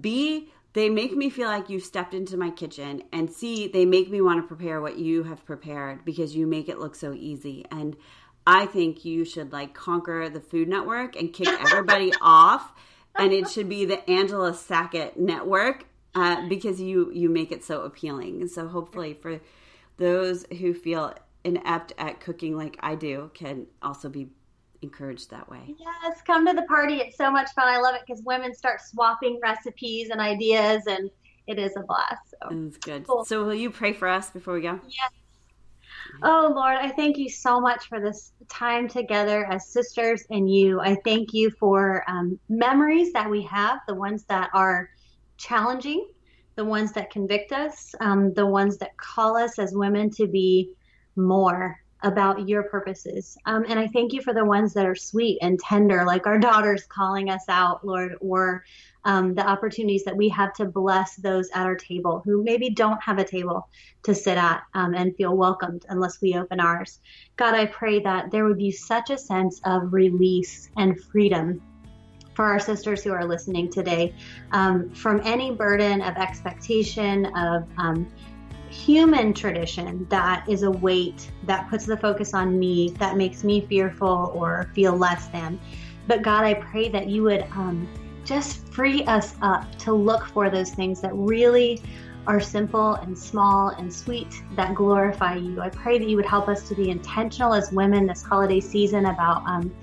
[0.00, 4.10] B, they make me feel like you stepped into my kitchen and C, they make
[4.10, 7.64] me want to prepare what you have prepared because you make it look so easy.
[7.70, 7.96] And
[8.48, 12.72] I think you should like conquer the Food Network and kick everybody off,
[13.14, 15.84] and it should be the Angela Sackett Network
[16.14, 18.40] uh, because you you make it so appealing.
[18.40, 19.38] And so hopefully for
[19.98, 21.12] those who feel
[21.44, 24.30] inept at cooking like I do, can also be
[24.80, 25.74] encouraged that way.
[25.78, 27.02] Yes, come to the party.
[27.02, 27.68] It's so much fun.
[27.68, 31.10] I love it because women start swapping recipes and ideas, and
[31.46, 32.30] it is a blast.
[32.30, 32.66] So.
[32.66, 33.06] It's good.
[33.06, 33.26] Cool.
[33.26, 34.80] So will you pray for us before we go?
[34.88, 35.10] Yes.
[36.22, 40.80] Oh, Lord, I thank you so much for this time together as sisters and you.
[40.80, 44.88] I thank you for um, memories that we have, the ones that are
[45.36, 46.06] challenging,
[46.56, 50.70] the ones that convict us, um, the ones that call us as women to be
[51.16, 53.36] more about your purposes.
[53.46, 56.38] Um, and I thank you for the ones that are sweet and tender, like our
[56.38, 58.64] daughters calling us out, Lord, or
[59.04, 63.02] um, the opportunities that we have to bless those at our table who maybe don't
[63.02, 63.68] have a table
[64.02, 67.00] to sit at um, and feel welcomed unless we open ours.
[67.36, 71.60] God, I pray that there would be such a sense of release and freedom
[72.34, 74.14] for our sisters who are listening today
[74.52, 78.06] um, from any burden of expectation, of um,
[78.70, 83.62] human tradition that is a weight that puts the focus on me, that makes me
[83.62, 85.58] fearful or feel less than.
[86.06, 87.88] But God, I pray that you would um,
[88.28, 91.82] just free us up to look for those things that really
[92.26, 95.62] are simple and small and sweet that glorify you.
[95.62, 99.06] I pray that you would help us to be intentional as women this holiday season
[99.06, 99.74] about um,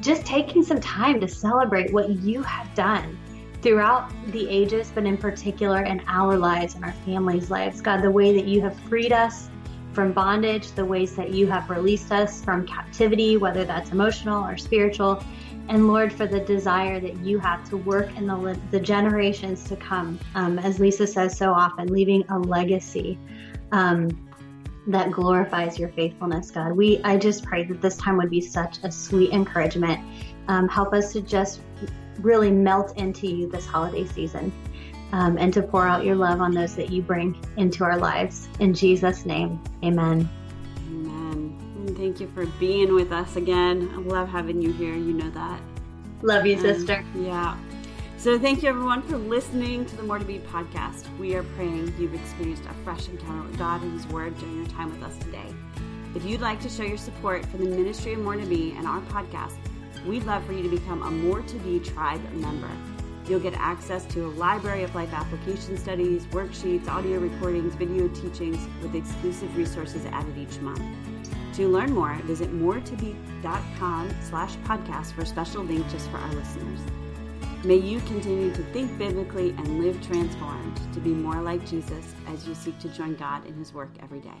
[0.00, 3.18] just taking some time to celebrate what you have done
[3.60, 7.82] throughout the ages, but in particular in our lives and our families' lives.
[7.82, 9.50] God, the way that you have freed us
[9.92, 14.56] from bondage, the ways that you have released us from captivity, whether that's emotional or
[14.56, 15.22] spiritual.
[15.68, 19.76] And Lord, for the desire that you have to work in the, the generations to
[19.76, 23.18] come, um, as Lisa says so often, leaving a legacy.
[23.72, 24.22] Um,
[24.88, 26.72] that glorifies your faithfulness, God.
[26.72, 30.00] We I just pray that this time would be such a sweet encouragement.
[30.48, 31.60] Um, help us to just
[32.20, 34.52] really melt into you this holiday season
[35.12, 38.48] um, and to pour out your love on those that you bring into our lives.
[38.60, 40.28] In Jesus' name, amen.
[41.96, 43.90] And thank you for being with us again.
[43.94, 44.92] I love having you here.
[44.92, 45.60] You know that.
[46.20, 47.02] Love you, sister.
[47.14, 47.56] yeah.
[48.18, 51.04] So, thank you everyone for listening to the More to Be podcast.
[51.18, 54.66] We are praying you've experienced a fresh encounter with God and His Word during your
[54.66, 55.54] time with us today.
[56.14, 58.86] If you'd like to show your support for the ministry of More to Be and
[58.86, 59.56] our podcast,
[60.06, 62.70] we'd love for you to become a More to Be tribe member.
[63.26, 68.66] You'll get access to a library of life application studies, worksheets, audio recordings, video teachings
[68.82, 70.82] with exclusive resources added each month.
[71.56, 76.80] To learn more, visit moretobe.com slash podcast for special link just for our listeners.
[77.64, 82.46] May you continue to think biblically and live transformed to be more like Jesus as
[82.46, 84.36] you seek to join God in his work every day.